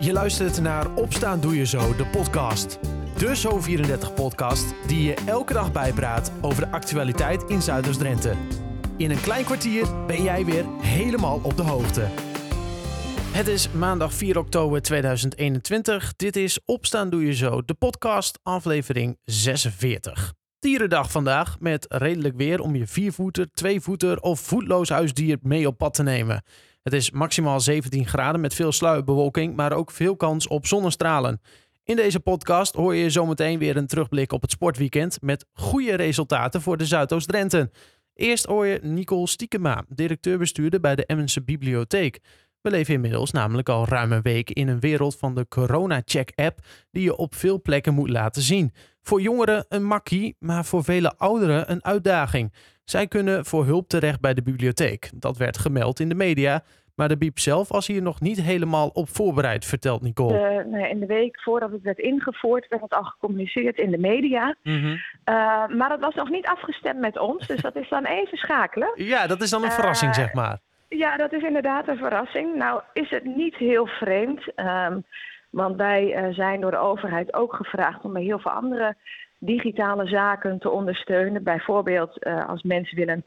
Je 0.00 0.12
luistert 0.12 0.60
naar 0.60 0.94
Opstaan 0.94 1.40
Doe 1.40 1.56
Je 1.56 1.66
Zo, 1.66 1.96
de 1.96 2.06
podcast. 2.06 2.78
De 3.16 3.36
Zo34-podcast 3.36 4.74
die 4.86 5.02
je 5.02 5.14
elke 5.26 5.52
dag 5.52 5.72
bijpraat 5.72 6.32
over 6.40 6.64
de 6.64 6.70
actualiteit 6.70 7.42
in 7.42 7.62
Zuiders-Drenthe. 7.62 8.34
In 8.96 9.10
een 9.10 9.20
klein 9.20 9.44
kwartier 9.44 10.06
ben 10.06 10.22
jij 10.22 10.44
weer 10.44 10.64
helemaal 10.80 11.40
op 11.42 11.56
de 11.56 11.62
hoogte. 11.62 12.08
Het 13.32 13.46
is 13.46 13.70
maandag 13.70 14.14
4 14.14 14.38
oktober 14.38 14.82
2021. 14.82 16.12
Dit 16.16 16.36
is 16.36 16.60
Opstaan 16.64 17.10
Doe 17.10 17.24
Je 17.24 17.34
Zo, 17.34 17.64
de 17.64 17.74
podcast, 17.74 18.38
aflevering 18.42 19.18
46. 19.24 20.34
Dierendag 20.58 21.10
vandaag 21.10 21.60
met 21.60 21.86
redelijk 21.88 22.36
weer 22.36 22.60
om 22.60 22.76
je 22.76 22.86
viervoeter, 22.86 23.50
tweevoeter 23.52 24.20
of 24.20 24.40
voetloos 24.40 24.88
huisdier 24.88 25.38
mee 25.42 25.66
op 25.66 25.78
pad 25.78 25.94
te 25.94 26.02
nemen. 26.02 26.42
Het 26.88 26.96
is 26.96 27.10
maximaal 27.10 27.60
17 27.60 28.06
graden 28.06 28.40
met 28.40 28.54
veel 28.54 28.72
sluierbewolking, 28.72 29.56
maar 29.56 29.72
ook 29.72 29.90
veel 29.90 30.16
kans 30.16 30.46
op 30.46 30.66
zonnestralen. 30.66 31.40
In 31.84 31.96
deze 31.96 32.20
podcast 32.20 32.74
hoor 32.74 32.94
je 32.94 33.10
zometeen 33.10 33.58
weer 33.58 33.76
een 33.76 33.86
terugblik 33.86 34.32
op 34.32 34.42
het 34.42 34.50
sportweekend 34.50 35.18
met 35.20 35.44
goede 35.52 35.94
resultaten 35.94 36.62
voor 36.62 36.76
de 36.76 36.86
Zuidoost-Drenthe. 36.86 37.70
Eerst 38.14 38.44
hoor 38.44 38.66
je 38.66 38.80
Nicole 38.82 39.28
Stiekema, 39.28 39.84
directeur-bestuurder 39.88 40.80
bij 40.80 40.94
de 40.94 41.06
Emmense 41.06 41.42
Bibliotheek. 41.42 42.20
We 42.60 42.70
leven 42.70 42.94
inmiddels 42.94 43.30
namelijk 43.30 43.68
al 43.68 43.86
ruim 43.86 44.12
een 44.12 44.22
week 44.22 44.50
in 44.50 44.68
een 44.68 44.80
wereld 44.80 45.16
van 45.16 45.34
de 45.34 45.48
Corona-check-app 45.48 46.60
die 46.90 47.02
je 47.02 47.16
op 47.16 47.34
veel 47.34 47.62
plekken 47.62 47.94
moet 47.94 48.10
laten 48.10 48.42
zien. 48.42 48.72
Voor 49.02 49.20
jongeren 49.20 49.64
een 49.68 49.84
makkie, 49.84 50.36
maar 50.38 50.64
voor 50.64 50.84
vele 50.84 51.16
ouderen 51.16 51.70
een 51.70 51.84
uitdaging. 51.84 52.52
Zij 52.90 53.06
kunnen 53.06 53.44
voor 53.44 53.64
hulp 53.64 53.88
terecht 53.88 54.20
bij 54.20 54.34
de 54.34 54.42
bibliotheek. 54.42 55.10
Dat 55.14 55.36
werd 55.36 55.58
gemeld 55.58 56.00
in 56.00 56.08
de 56.08 56.14
media. 56.14 56.62
Maar 56.94 57.08
de 57.08 57.18
Biep 57.18 57.38
zelf 57.38 57.68
was 57.68 57.86
hier 57.86 58.02
nog 58.02 58.20
niet 58.20 58.40
helemaal 58.42 58.88
op 58.88 59.08
voorbereid, 59.08 59.64
vertelt 59.64 60.02
Nicole. 60.02 60.64
Uh, 60.72 60.90
in 60.90 61.00
de 61.00 61.06
week 61.06 61.40
voordat 61.40 61.70
het 61.72 61.82
werd 61.82 61.98
ingevoerd, 61.98 62.68
werd 62.68 62.82
het 62.82 62.94
al 62.94 63.02
gecommuniceerd 63.02 63.78
in 63.78 63.90
de 63.90 63.98
media. 63.98 64.56
Mm 64.62 64.80
-hmm. 64.80 64.92
uh, 64.92 65.66
maar 65.76 65.88
dat 65.88 66.00
was 66.00 66.14
nog 66.14 66.28
niet 66.28 66.46
afgestemd 66.46 66.98
met 67.00 67.18
ons, 67.18 67.46
dus 67.46 67.60
dat 67.60 67.76
is 67.76 67.88
dan 67.88 68.04
even 68.04 68.38
schakelen. 68.38 68.90
Ja, 69.12 69.26
dat 69.26 69.40
is 69.40 69.50
dan 69.50 69.64
een 69.64 69.72
verrassing, 69.72 70.14
zeg 70.14 70.32
maar. 70.32 70.58
Ja, 70.88 71.16
dat 71.16 71.32
is 71.32 71.42
inderdaad 71.42 71.88
een 71.88 71.96
verrassing. 71.96 72.56
Nou, 72.56 72.82
is 72.92 73.10
het 73.10 73.24
niet 73.24 73.56
heel 73.56 73.86
vreemd. 73.86 74.52
Um, 74.56 75.04
want 75.50 75.76
wij 75.76 76.28
uh, 76.28 76.34
zijn 76.34 76.60
door 76.60 76.70
de 76.70 76.76
overheid 76.76 77.34
ook 77.34 77.54
gevraagd 77.54 78.04
om 78.04 78.12
bij 78.12 78.22
heel 78.22 78.38
veel 78.38 78.50
andere 78.50 78.96
digitale 79.38 80.06
zaken 80.06 80.58
te 80.58 80.70
ondersteunen. 80.70 81.42
Bijvoorbeeld 81.42 82.26
uh, 82.26 82.48
als 82.48 82.62
mensen 82.62 82.96
willen 82.96 83.24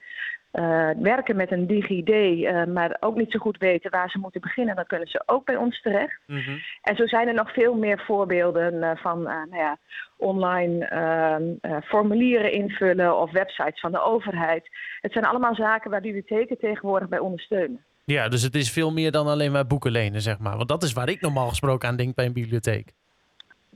uh, 0.53 0.89
werken 0.99 1.35
met 1.35 1.51
een 1.51 1.67
DigiD, 1.67 2.09
uh, 2.09 2.65
maar 2.65 2.97
ook 2.99 3.15
niet 3.15 3.31
zo 3.31 3.39
goed 3.39 3.57
weten 3.57 3.91
waar 3.91 4.09
ze 4.09 4.17
moeten 4.17 4.41
beginnen, 4.41 4.75
dan 4.75 4.85
kunnen 4.85 5.07
ze 5.07 5.23
ook 5.25 5.45
bij 5.45 5.55
ons 5.55 5.81
terecht. 5.81 6.19
Mm 6.27 6.39
-hmm. 6.39 6.59
En 6.81 6.95
zo 6.95 7.07
zijn 7.07 7.27
er 7.27 7.33
nog 7.33 7.53
veel 7.53 7.75
meer 7.75 8.03
voorbeelden 8.05 8.73
uh, 8.73 8.91
van 8.95 9.21
nou 9.21 9.55
ja, 9.55 9.77
online 10.17 10.85
ehm, 10.85 11.81
formulieren 11.83 12.51
invullen 12.51 13.17
of 13.17 13.31
websites 13.31 13.79
van 13.79 13.91
de 13.91 14.03
overheid. 14.03 14.69
Het 15.01 15.11
zijn 15.11 15.25
allemaal 15.25 15.55
zaken 15.55 15.91
waar 15.91 16.01
bibliotheken 16.01 16.57
tegenwoordig 16.57 17.09
bij 17.09 17.19
ondersteunen. 17.19 17.85
Ja, 18.05 18.27
dus 18.27 18.41
het 18.41 18.55
is 18.55 18.71
veel 18.71 18.91
meer 18.91 19.11
dan 19.11 19.27
alleen 19.27 19.51
maar 19.51 19.67
boeken 19.67 19.91
lenen, 19.91 20.21
zeg 20.21 20.39
maar. 20.39 20.57
Want 20.57 20.69
dat 20.69 20.83
is 20.83 20.93
waar 20.93 21.09
ik 21.09 21.21
normaal 21.21 21.49
gesproken 21.49 21.89
aan 21.89 21.95
denk 21.95 22.15
bij 22.15 22.25
een 22.25 22.33
bibliotheek. 22.33 22.93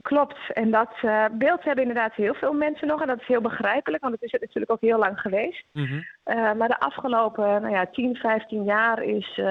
Klopt. 0.06 0.38
En 0.52 0.70
dat 0.70 0.90
uh, 1.04 1.24
beeld 1.32 1.64
hebben 1.64 1.84
inderdaad 1.84 2.14
heel 2.14 2.34
veel 2.34 2.52
mensen 2.52 2.86
nog. 2.86 3.00
En 3.00 3.06
dat 3.06 3.20
is 3.20 3.26
heel 3.26 3.40
begrijpelijk, 3.40 4.02
want 4.02 4.14
het 4.14 4.22
is 4.22 4.40
natuurlijk 4.40 4.70
ook 4.70 4.80
heel 4.80 4.98
lang 4.98 5.20
geweest. 5.20 5.64
Mm 5.72 5.84
-hmm. 5.84 6.06
uh, 6.36 6.52
maar 6.52 6.68
de 6.68 6.80
afgelopen 6.80 7.44
nou 7.44 7.70
ja, 7.70 7.86
10, 7.86 8.16
15 8.16 8.64
jaar 8.64 9.02
is 9.02 9.36
uh, 9.36 9.50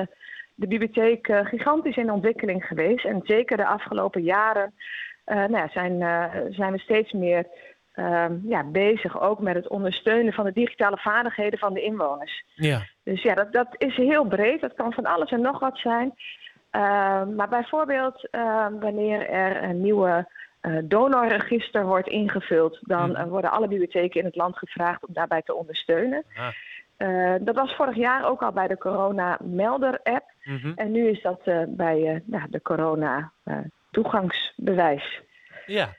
de 0.56 0.68
bibliotheek 0.68 1.28
gigantisch 1.44 1.98
in 1.98 2.12
ontwikkeling 2.12 2.66
geweest. 2.66 3.06
En 3.06 3.22
zeker 3.24 3.58
de 3.58 3.66
afgelopen 3.66 4.22
jaren 4.22 4.74
nou 5.26 5.52
ja, 5.52 5.68
zijn, 5.68 6.00
zijn 6.54 6.72
we 6.72 6.80
steeds 6.80 7.12
meer 7.12 7.46
ja, 8.44 8.64
bezig 8.64 9.22
ook 9.22 9.40
met 9.40 9.56
het 9.56 9.68
ondersteunen 9.68 10.34
van 10.34 10.46
de 10.46 10.54
digitale 10.54 10.98
vaardigheden 10.98 11.60
van 11.60 11.74
de 11.74 11.82
inwoners. 11.82 12.44
Ja. 12.54 12.82
Dus 13.04 13.22
ja, 13.22 13.34
dat, 13.34 13.54
dat 13.54 13.68
is 13.78 13.96
heel 13.96 14.26
breed. 14.26 14.62
Dat 14.62 14.74
kan 14.74 14.94
van 14.94 15.06
alles 15.06 15.32
en 15.32 15.42
nog 15.42 15.60
wat 15.60 15.78
zijn. 15.78 16.14
maar 17.36 17.50
bijvoorbeeld 17.50 18.28
wanneer 18.80 19.30
er 19.30 19.64
een 19.64 19.82
nieuwe 19.82 20.28
donorregister 20.84 21.86
wordt 21.86 22.08
ingevuld, 22.08 22.80
dan 22.82 23.12
uh, 23.12 23.24
worden 23.24 23.52
alle 23.52 23.68
bibliotheken 23.68 24.20
in 24.20 24.26
het 24.26 24.36
land 24.36 24.58
gevraagd 24.58 25.06
om 25.08 25.14
daarbij 25.14 25.42
te 25.42 25.56
ondersteunen. 25.56 26.24
Ah. 26.36 26.48
Uh, 26.98 27.36
dat 27.42 27.56
was 27.56 27.76
vorig 27.76 27.96
jaar 27.96 28.30
ook 28.30 28.42
al 28.42 28.52
bij 28.52 28.68
de 28.68 28.78
Corona 28.78 29.40
Melder 29.44 30.00
app. 30.04 30.24
Mm 30.44 30.58
-hmm. 30.58 30.74
En 30.76 30.92
nu 30.92 31.10
is 31.10 31.22
dat 31.22 31.42
bij 31.68 32.24
de 32.50 32.62
Corona 32.62 33.32
toegangsbewijs. 33.92 35.24
Ja, 35.66 35.96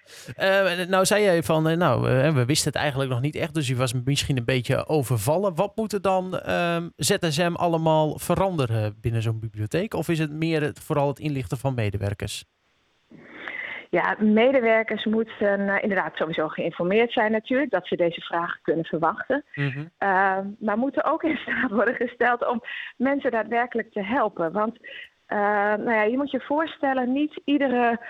nou 0.88 1.04
zei 1.04 1.22
jij 1.22 1.42
van, 1.42 1.78
nou, 1.78 2.02
we 2.34 2.44
wisten 2.44 2.72
het 2.72 2.80
eigenlijk 2.80 3.10
nog 3.10 3.20
niet 3.20 3.34
echt, 3.34 3.54
dus 3.54 3.68
je 3.68 3.76
was 3.76 3.92
misschien 4.04 4.36
een 4.36 4.44
beetje 4.44 4.86
overvallen. 4.86 5.54
Wat 5.54 5.76
moet 5.76 5.92
er 5.92 6.02
dan 6.02 6.38
ehm, 6.38 6.88
ZSM 6.96 7.52
allemaal 7.54 8.18
veranderen 8.18 8.98
binnen 9.00 9.22
zo'n 9.22 9.40
bibliotheek? 9.40 9.94
Of 9.94 10.08
is 10.08 10.18
het 10.18 10.32
meer 10.32 10.62
het, 10.62 10.80
vooral 10.80 11.08
het 11.08 11.18
inlichten 11.18 11.58
van 11.58 11.74
medewerkers? 11.74 12.44
Ja, 13.96 14.16
medewerkers 14.18 15.04
moeten 15.04 15.60
uh, 15.60 15.82
inderdaad 15.82 16.16
sowieso 16.16 16.48
geïnformeerd 16.48 17.12
zijn 17.12 17.32
natuurlijk, 17.32 17.70
dat 17.70 17.86
ze 17.86 17.96
deze 17.96 18.20
vragen 18.20 18.60
kunnen 18.62 18.84
verwachten. 18.84 19.44
Mm 19.54 19.70
-hmm. 19.70 19.90
uh, 19.98 20.38
maar 20.58 20.78
moeten 20.78 21.04
ook 21.04 21.22
in 21.22 21.36
staat 21.36 21.70
worden 21.70 21.94
gesteld 21.94 22.48
om 22.48 22.62
mensen 22.96 23.30
daadwerkelijk 23.30 23.92
te 23.92 24.02
helpen. 24.02 24.52
Want 24.52 24.78
uh, 24.78 25.38
nou 25.74 25.92
ja, 25.92 26.02
je 26.02 26.16
moet 26.16 26.30
je 26.30 26.40
voorstellen, 26.40 27.12
niet 27.12 27.40
iedere 27.44 28.00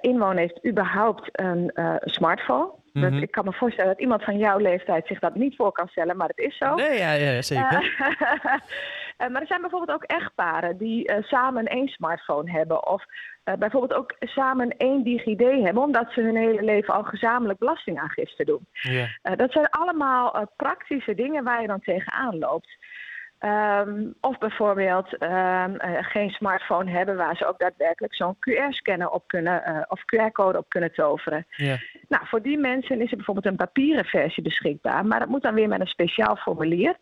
inwoner 0.00 0.38
heeft 0.38 0.66
überhaupt 0.66 1.28
een 1.32 1.72
smartphone. 2.04 2.72
Mm 2.92 3.02
-hmm. 3.02 3.12
dat, 3.12 3.22
ik 3.22 3.30
kan 3.30 3.44
me 3.44 3.52
voorstellen 3.52 3.90
dat 3.90 4.00
iemand 4.00 4.24
van 4.24 4.38
jouw 4.38 4.58
leeftijd 4.58 5.06
zich 5.06 5.18
dat 5.18 5.34
niet 5.34 5.56
voor 5.56 5.72
kan 5.72 5.88
stellen, 5.88 6.16
maar 6.16 6.28
het 6.28 6.38
is 6.46 6.56
zo. 6.56 6.74
Nee, 6.74 6.98
ja, 6.98 7.12
ja 7.12 7.42
zeker. 7.42 7.82
maar 9.30 9.40
er 9.40 9.46
zijn 9.46 9.60
bijvoorbeeld 9.60 9.98
ook 9.98 10.10
echtparen 10.10 10.76
die 10.76 11.12
samen 11.22 11.64
één 11.64 11.88
smartphone 11.88 12.50
hebben. 12.50 12.86
Of 12.86 13.04
uh, 13.44 13.54
bijvoorbeeld 13.54 14.00
ook 14.00 14.14
samen 14.18 14.76
één 14.76 15.02
DigiD 15.04 15.40
hebben, 15.40 15.82
omdat 15.82 16.12
ze 16.12 16.20
hun 16.20 16.36
hele 16.36 16.62
leven 16.62 16.94
al 16.94 17.04
gezamenlijk 17.04 17.58
belastingaangifte 17.58 18.44
doen. 18.44 18.66
Dat 19.36 19.52
zijn 19.52 19.68
allemaal 19.70 20.52
praktische 20.56 21.14
dingen 21.14 21.44
waar 21.44 21.60
je 21.60 21.66
dan 21.66 21.80
tegenaan 21.80 22.38
loopt. 22.38 22.76
Um, 23.44 24.14
of 24.20 24.38
bijvoorbeeld 24.38 25.22
um, 25.22 25.76
geen 26.00 26.30
smartphone 26.30 26.90
hebben 26.90 27.16
waar 27.16 27.36
ze 27.36 27.46
ook 27.46 27.58
daadwerkelijk 27.58 28.14
zo'n 28.14 28.36
QR-scanner 28.38 29.10
op 29.10 29.26
kunnen 29.26 29.86
of 29.88 30.00
QR-code 30.00 30.58
op 30.58 30.68
kunnen 30.68 30.92
toveren. 30.92 31.46
Yeah. 31.56 31.80
Nou, 32.08 32.26
voor 32.26 32.42
die 32.42 32.58
mensen 32.58 33.00
is 33.00 33.10
er 33.10 33.16
bijvoorbeeld 33.16 33.46
een 33.46 33.56
papieren 33.56 34.04
versie 34.04 34.42
beschikbaar, 34.42 35.06
maar 35.06 35.18
dat 35.18 35.28
moet 35.28 35.42
dan 35.42 35.54
weer 35.54 35.68
met 35.68 35.80
een 35.80 35.86
speciaal 35.86 36.36
formulier. 36.36 36.96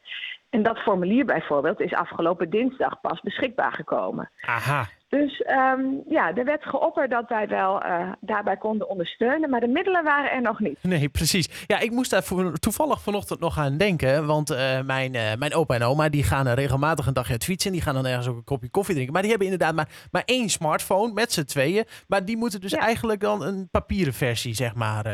En 0.51 0.63
dat 0.63 0.79
formulier 0.79 1.25
bijvoorbeeld 1.25 1.81
is 1.81 1.93
afgelopen 1.93 2.51
dinsdag 2.51 3.01
pas 3.01 3.21
beschikbaar 3.21 3.73
gekomen. 3.73 4.31
Aha. 4.41 4.89
Dus 5.19 5.45
um, 5.47 6.03
ja, 6.09 6.35
er 6.35 6.45
werd 6.45 6.65
geopperd 6.65 7.11
dat 7.11 7.29
wij 7.29 7.49
wel 7.49 7.85
uh, 7.85 8.13
daarbij 8.21 8.57
konden 8.57 8.89
ondersteunen, 8.89 9.51
maar 9.51 9.61
de 9.61 9.69
middelen 9.69 10.05
waren 10.05 10.31
er 10.31 10.43
nog 10.43 10.61
niet. 10.61 10.79
Nee, 10.83 11.09
precies. 11.09 11.65
Ja, 11.67 11.79
ik 11.79 11.91
moest 11.91 12.11
daar 12.11 12.23
voor, 12.23 12.53
toevallig 12.53 13.03
vanochtend 13.03 13.41
nog 13.41 13.59
aan 13.59 13.77
denken, 13.77 14.27
want 14.27 14.51
uh, 14.51 14.81
mijn, 14.81 15.15
uh, 15.15 15.35
mijn 15.39 15.55
opa 15.55 15.75
en 15.75 15.83
oma 15.83 16.09
die 16.09 16.23
gaan 16.23 16.49
regelmatig 16.49 17.07
een 17.07 17.13
dagje 17.13 17.33
uit 17.33 17.45
fietsen, 17.45 17.73
die 17.73 17.81
gaan 17.81 17.95
dan 17.95 18.07
ergens 18.07 18.29
ook 18.29 18.37
een 18.37 18.45
kopje 18.45 18.71
koffie 18.71 18.95
drinken, 18.95 19.13
maar 19.13 19.23
die 19.23 19.31
hebben 19.31 19.49
inderdaad 19.51 19.75
maar, 19.75 19.89
maar 20.11 20.23
één 20.25 20.49
smartphone 20.49 21.13
met 21.13 21.33
z'n 21.33 21.45
tweeën, 21.45 21.85
maar 22.07 22.25
die 22.25 22.37
moeten 22.37 22.61
dus 22.61 22.71
ja. 22.71 22.79
eigenlijk 22.79 23.21
dan 23.21 23.43
een 23.43 23.69
papieren 23.71 24.13
versie, 24.15 24.55
zeg 24.55 24.75
maar, 24.75 25.05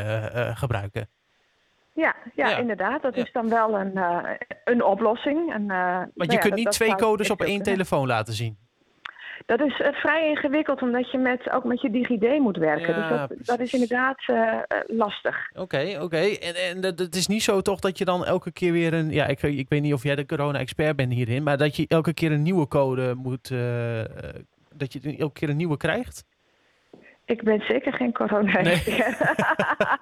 gebruiken. 0.55 1.09
Ja, 1.93 2.15
ja, 2.35 2.49
ja, 2.49 2.57
inderdaad. 2.57 3.01
Dat 3.01 3.15
ja. 3.15 3.23
is 3.23 3.31
dan 3.31 3.49
wel 3.49 3.79
een, 3.79 3.99
een 4.63 4.83
oplossing. 4.83 5.53
En, 5.53 5.61
uh, 5.61 5.97
Want 5.97 6.31
je 6.31 6.37
nou 6.37 6.39
kunt 6.39 6.55
niet 6.55 6.71
twee 6.71 6.95
codes 6.95 7.29
op 7.29 7.41
één 7.41 7.63
telefoon 7.63 8.07
laten 8.07 8.33
zien. 8.33 8.57
Dat 9.45 9.61
is 9.61 9.79
uh, 9.79 9.87
vrij 9.91 10.29
ingewikkeld, 10.29 10.81
omdat 10.81 11.11
je 11.11 11.17
met, 11.17 11.51
ook 11.51 11.63
met 11.63 11.81
je 11.81 11.89
DigiD 11.89 12.39
moet 12.39 12.57
werken. 12.57 12.95
dus 12.95 13.09
dat, 13.09 13.31
dat, 13.37 13.59
is 13.59 13.73
inderdaad 13.73 14.23
lastig. 14.87 15.49
Oké, 15.51 15.61
okay, 15.61 15.93
oké. 15.93 16.03
Okay. 16.03 16.35
En, 16.35 16.55
en 16.55 16.83
het 16.83 17.15
is 17.15 17.27
niet 17.27 17.43
zo 17.43 17.61
toch 17.61 17.79
dat 17.79 17.97
je 17.97 18.05
dan 18.05 18.25
elke 18.25 18.51
keer 18.51 18.71
weer 18.71 18.93
een... 18.93 19.11
Ja, 19.11 19.27
ik, 19.27 19.41
ik 19.41 19.69
weet 19.69 19.81
niet 19.81 19.93
of 19.93 20.03
jij 20.03 20.15
de 20.15 20.25
corona-expert 20.25 20.95
bent 20.95 21.13
hierin, 21.13 21.43
maar 21.43 21.57
dat 21.57 21.75
je 21.75 21.85
elke 21.87 22.13
keer 22.13 22.31
een 22.31 22.43
nieuwe 22.43 22.67
code 22.67 23.15
moet... 23.15 23.47
dat 24.75 24.93
je 24.93 25.15
elke 25.17 25.39
keer 25.39 25.49
een 25.49 25.57
nieuwe 25.57 25.77
krijgt? 25.77 26.23
Ik 27.29 27.43
ben 27.43 27.61
zeker 27.67 27.93
geen. 27.93 28.15
Nee. 28.41 28.83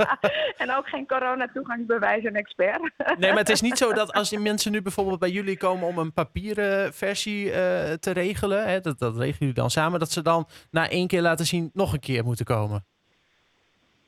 en 0.63 0.75
ook 0.75 0.87
geen 0.87 1.07
corona-toegangsbewijs 1.07 2.23
en 2.23 2.35
expert. 2.35 2.79
nee, 3.17 3.29
maar 3.29 3.39
het 3.39 3.49
is 3.49 3.61
niet 3.61 3.77
zo 3.77 3.93
dat 3.93 4.13
als 4.13 4.29
die 4.29 4.39
mensen 4.39 4.71
nu 4.71 4.81
bijvoorbeeld 4.81 5.19
bij 5.19 5.29
jullie 5.29 5.57
komen 5.57 5.87
om 5.87 5.97
een 5.97 6.13
papieren 6.13 6.93
versie 6.93 7.45
uh, 7.45 7.53
te 7.99 8.11
regelen, 8.11 8.67
hè, 8.67 8.81
dat, 8.81 8.99
dat 8.99 9.17
regelen 9.17 9.37
jullie 9.39 9.53
dan 9.53 9.69
samen, 9.69 9.99
dat 9.99 10.11
ze 10.11 10.21
dan 10.21 10.47
na 10.71 10.89
één 10.89 11.07
keer 11.07 11.21
laten 11.21 11.45
zien 11.45 11.69
nog 11.73 11.93
een 11.93 11.99
keer 11.99 12.23
moeten 12.23 12.45
komen. 12.45 12.85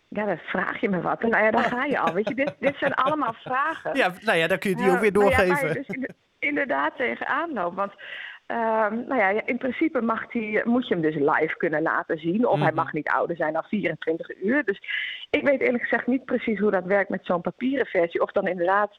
Ja, 0.08 0.26
dan 0.26 0.38
vraag 0.38 0.82
je 0.82 0.90
me 0.90 1.02
wat. 1.02 1.22
Nou 1.22 1.44
ja, 1.44 1.52
daar 1.52 1.64
ga 1.64 1.86
je 1.86 2.00
al. 2.00 2.14
Weet 2.14 2.28
je, 2.28 2.36
dit, 2.36 2.54
dit 2.60 2.76
zijn 2.78 2.94
allemaal 2.94 3.34
vragen. 3.34 3.96
Ja, 3.96 4.14
nou 4.22 4.38
ja, 4.38 4.48
dan 4.48 4.60
kun 4.60 4.70
je 4.70 4.76
die 4.76 4.92
ook 4.92 5.00
weer 5.00 5.14
doorgeven. 5.14 5.66
Nou 5.66 5.68
ja, 5.68 5.74
dus 5.74 6.10
inderdaad 6.40 6.96
tegenaan 6.96 7.54
loopt. 7.54 7.76
Want 7.76 7.94
Um, 8.52 9.06
nou 9.08 9.16
ja, 9.16 9.46
in 9.46 9.58
principe 9.58 10.02
mag 10.02 10.28
die, 10.28 10.62
moet 10.66 10.88
je 10.88 10.94
hem 10.94 11.04
dus 11.04 11.16
live 11.16 11.58
kunnen 11.58 11.82
laten 11.82 12.18
zien. 12.18 12.48
Of 12.48 12.60
hij 12.60 12.68
mhm. 12.68 12.76
mag 12.76 12.94
niet 12.94 13.08
ouder 13.08 13.36
zijn 13.36 13.54
dan 13.54 13.64
24 13.64 14.42
uur. 14.44 14.64
Dus 14.64 14.82
ik 15.30 15.44
weet 15.44 15.62
eerlijk 15.62 15.84
gezegd 15.84 16.08
niet 16.08 16.26
precies 16.26 16.60
hoe 16.60 16.72
dat 16.72 16.84
werkt 16.84 17.10
met 17.10 17.26
zo'n 17.26 17.42
papieren 17.42 17.86
versie. 17.86 18.22
Of 18.22 18.32
dan 18.32 18.48
inderdaad 18.48 18.98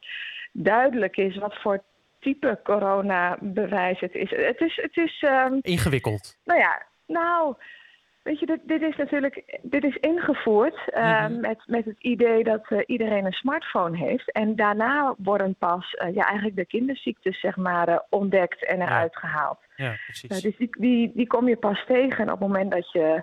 duidelijk 0.53 1.17
is 1.17 1.37
wat 1.37 1.55
voor 1.55 1.83
type 2.21 2.61
coronabewijs 2.63 4.01
het 4.01 4.15
is. 4.15 4.31
Het 4.31 4.61
is, 4.61 4.77
het 4.83 4.97
is 4.97 5.23
um, 5.23 5.59
ingewikkeld. 5.61 6.39
Nou 6.45 6.61
ja, 6.61 6.83
nou, 7.07 7.55
Weet 8.23 8.41
je, 8.41 8.47
dit, 8.47 8.61
dit, 8.65 8.83
is 8.83 8.97
natuurlijk 8.97 9.59
dit 9.63 9.85
is 9.85 9.97
ingevoerd 9.97 10.91
uh, 10.95 11.27
met, 11.27 11.59
met 11.67 11.85
het 11.85 11.99
idee 11.99 12.45
dat 12.45 12.71
uh, 12.71 12.79
iedereen 12.87 13.25
een 13.25 13.33
smartphone 13.33 13.97
heeft. 13.97 14.33
En 14.33 14.57
daarna 14.57 15.15
worden 15.19 15.55
pas 15.59 15.95
uh, 15.95 16.15
ja, 16.15 16.25
eigenlijk 16.27 16.57
de 16.57 16.67
kinderziektes 16.67 17.41
zeg 17.41 17.57
maar, 17.57 18.05
ontdekt 18.11 18.67
en 18.67 18.81
eruit 18.81 19.13
ja. 19.13 19.21
gehaald. 19.21 19.59
Ja, 19.77 19.95
precies. 20.05 20.43
dus 20.43 20.57
die, 20.57 20.69
die, 20.79 21.13
die 21.15 21.27
kom 21.27 21.49
je 21.49 21.57
pas 21.57 21.85
tegen 21.87 22.25
op 22.25 22.31
het 22.31 22.49
moment 22.49 22.71
dat 22.71 22.93
je 22.93 23.23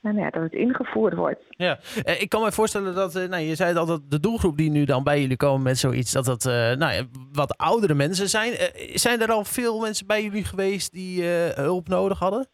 nou 0.00 0.18
ja, 0.18 0.30
dat 0.30 0.42
het 0.42 0.52
ingevoerd 0.52 1.14
wordt. 1.14 1.42
Ja, 1.48 1.78
ik 2.04 2.28
kan 2.28 2.42
me 2.42 2.52
voorstellen 2.52 2.94
dat, 2.94 3.12
nou, 3.14 3.36
je 3.36 3.54
zei 3.54 3.76
al 3.76 3.86
dat 3.86 4.10
de 4.10 4.20
doelgroep 4.20 4.56
die 4.56 4.70
nu 4.70 4.84
dan 4.84 5.04
bij 5.04 5.20
jullie 5.20 5.36
komen 5.36 5.62
met 5.62 5.78
zoiets, 5.78 6.12
dat 6.12 6.24
dat 6.24 6.44
nou, 6.78 7.08
wat 7.32 7.56
oudere 7.56 7.94
mensen 7.94 8.28
zijn. 8.28 8.52
zijn 8.94 9.20
er 9.20 9.32
al 9.32 9.44
veel 9.44 9.80
mensen 9.80 10.06
bij 10.06 10.22
jullie 10.22 10.44
geweest 10.44 10.92
die 10.92 11.24
hulp 11.54 11.88
nodig 11.88 12.18
hadden? 12.18 12.48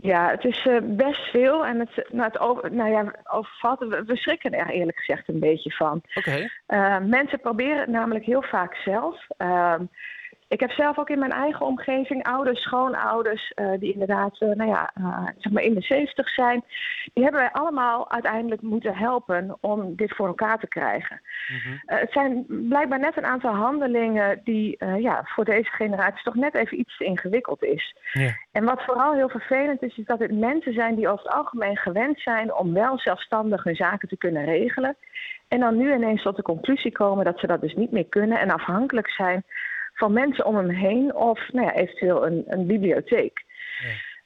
Ja, 0.00 0.30
het 0.30 0.44
is 0.44 0.64
uh, 0.64 0.78
best 0.82 1.20
veel 1.30 1.66
en 1.66 1.78
het, 1.78 2.04
nou, 2.10 2.24
het 2.24 2.38
over, 2.38 2.72
nou 2.72 2.90
ja, 2.90 3.14
overvalt, 3.24 3.78
we, 3.78 4.04
we 4.04 4.16
schrikken 4.16 4.52
er 4.52 4.70
eerlijk 4.70 4.98
gezegd 4.98 5.28
een 5.28 5.40
beetje 5.40 5.70
van. 5.70 6.02
Oké. 6.14 6.18
Okay. 6.18 6.50
Uh, 6.68 7.08
mensen 7.08 7.40
proberen 7.40 7.78
het 7.78 7.88
namelijk 7.88 8.24
heel 8.24 8.42
vaak 8.42 8.74
zelf. 8.74 9.26
Uh, 9.38 9.74
ik 10.48 10.60
heb 10.60 10.70
zelf 10.70 10.98
ook 10.98 11.10
in 11.10 11.18
mijn 11.18 11.32
eigen 11.32 11.66
omgeving 11.66 12.22
ouders, 12.22 12.60
schoonouders, 12.60 13.52
uh, 13.54 13.70
die 13.78 13.92
inderdaad 13.92 14.40
uh, 14.40 14.50
nou 14.54 14.70
ja, 14.70 14.90
uh, 14.98 15.26
zeg 15.38 15.52
maar 15.52 15.62
in 15.62 15.74
de 15.74 15.80
zeventig 15.80 16.28
zijn. 16.28 16.64
Die 17.12 17.22
hebben 17.22 17.40
wij 17.40 17.52
allemaal 17.52 18.10
uiteindelijk 18.10 18.62
moeten 18.62 18.96
helpen 18.96 19.56
om 19.60 19.96
dit 19.96 20.16
voor 20.16 20.26
elkaar 20.26 20.58
te 20.58 20.68
krijgen. 20.68 21.20
Mm 21.48 21.58
-hmm. 21.58 21.80
het 21.86 22.12
zijn 22.12 22.44
blijkbaar 22.48 22.98
net 22.98 23.16
een 23.16 23.26
aantal 23.26 23.54
handelingen 23.54 24.40
die 24.44 24.84
ja, 24.98 25.22
voor 25.24 25.44
deze 25.44 25.70
generatie 25.70 26.22
toch 26.22 26.34
net 26.34 26.54
even 26.54 26.78
iets 26.78 26.96
te 26.96 27.04
ingewikkeld 27.04 27.62
is. 27.62 27.96
Yeah. 28.12 28.32
En 28.52 28.64
wat 28.64 28.82
vooral 28.82 29.14
heel 29.14 29.28
vervelend 29.28 29.82
is, 29.82 29.96
is 29.96 30.04
dat 30.04 30.18
het 30.18 30.32
mensen 30.32 30.72
zijn 30.72 30.94
die 30.94 31.08
over 31.08 31.24
het 31.24 31.34
algemeen 31.34 31.76
gewend 31.76 32.20
zijn 32.20 32.54
om 32.54 32.72
wel 32.72 32.98
zelfstandig 32.98 33.64
hun 33.64 33.76
zaken 33.76 34.08
te 34.08 34.16
kunnen 34.16 34.44
regelen. 34.44 34.96
En 35.48 35.60
dan 35.60 35.76
nu 35.76 35.94
ineens 35.94 36.22
tot 36.22 36.36
de 36.36 36.42
conclusie 36.42 36.92
komen 36.92 37.24
dat 37.24 37.38
ze 37.38 37.46
dat 37.46 37.60
dus 37.60 37.74
niet 37.74 37.92
meer 37.92 38.06
kunnen 38.08 38.38
en 38.40 38.50
afhankelijk 38.50 39.10
zijn 39.10 39.44
van 39.98 40.12
mensen 40.12 40.46
om 40.46 40.56
hem 40.56 40.68
heen 40.68 41.14
of 41.14 41.52
nou 41.52 41.66
ja, 41.66 41.74
eventueel 41.74 42.26
een, 42.26 42.44
een 42.46 42.66
bibliotheek. 42.66 43.44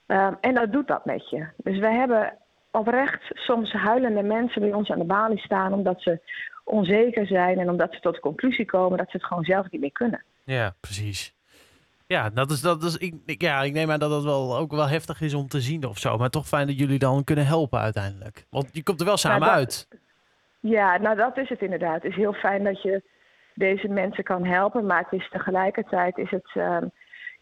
Ja. 0.06 0.26
Um, 0.28 0.36
en 0.40 0.54
dat 0.54 0.72
doet 0.72 0.88
dat 0.88 1.04
met 1.04 1.30
je. 1.30 1.46
Dus 1.56 1.78
we 1.78 1.90
hebben 1.90 2.36
oprecht 2.70 3.22
soms 3.28 3.72
huilende 3.72 4.22
mensen 4.22 4.60
bij 4.60 4.72
ons 4.72 4.90
aan 4.90 4.98
de 4.98 5.04
balie 5.04 5.38
staan 5.38 5.72
omdat 5.72 6.02
ze 6.02 6.20
onzeker 6.64 7.26
zijn 7.26 7.58
en 7.58 7.70
omdat 7.70 7.92
ze 7.92 8.00
tot 8.00 8.14
de 8.14 8.20
conclusie 8.20 8.64
komen 8.64 8.98
dat 8.98 9.10
ze 9.10 9.16
het 9.16 9.26
gewoon 9.26 9.44
zelf 9.44 9.70
niet 9.70 9.80
meer 9.80 9.92
kunnen. 9.92 10.22
Ja, 10.44 10.74
precies. 10.80 11.34
Ja, 12.06 12.30
dat 12.30 12.50
is, 12.50 12.60
dat 12.60 12.82
is, 12.82 12.96
ik, 12.96 13.42
ja, 13.42 13.62
ik 13.62 13.72
neem 13.72 13.90
aan 13.90 13.98
dat 13.98 14.10
dat 14.10 14.24
wel, 14.24 14.56
ook 14.56 14.70
wel 14.70 14.88
heftig 14.88 15.20
is 15.20 15.34
om 15.34 15.48
te 15.48 15.60
zien 15.60 15.84
of 15.84 15.98
zo. 15.98 16.16
Maar 16.16 16.30
toch 16.30 16.46
fijn 16.46 16.66
dat 16.66 16.78
jullie 16.78 16.98
dan 16.98 17.24
kunnen 17.24 17.46
helpen 17.46 17.80
uiteindelijk. 17.80 18.46
Want 18.50 18.68
je 18.72 18.82
komt 18.82 19.00
er 19.00 19.06
wel 19.06 19.16
samen 19.16 19.40
nou, 19.40 19.52
uit. 19.52 19.88
Ja, 20.60 20.98
nou 20.98 21.16
dat 21.16 21.36
is 21.36 21.48
het 21.48 21.60
inderdaad. 21.60 22.02
Het 22.02 22.10
is 22.10 22.16
heel 22.16 22.32
fijn 22.32 22.64
dat 22.64 22.82
je 22.82 23.02
deze 23.54 23.88
mensen 23.88 24.24
kan 24.24 24.44
helpen. 24.44 24.86
Maar 24.86 25.06
het 25.08 25.20
is 25.20 25.28
tegelijkertijd 25.28 26.18
is 26.18 26.30
het 26.30 26.50
uh, 26.54 26.76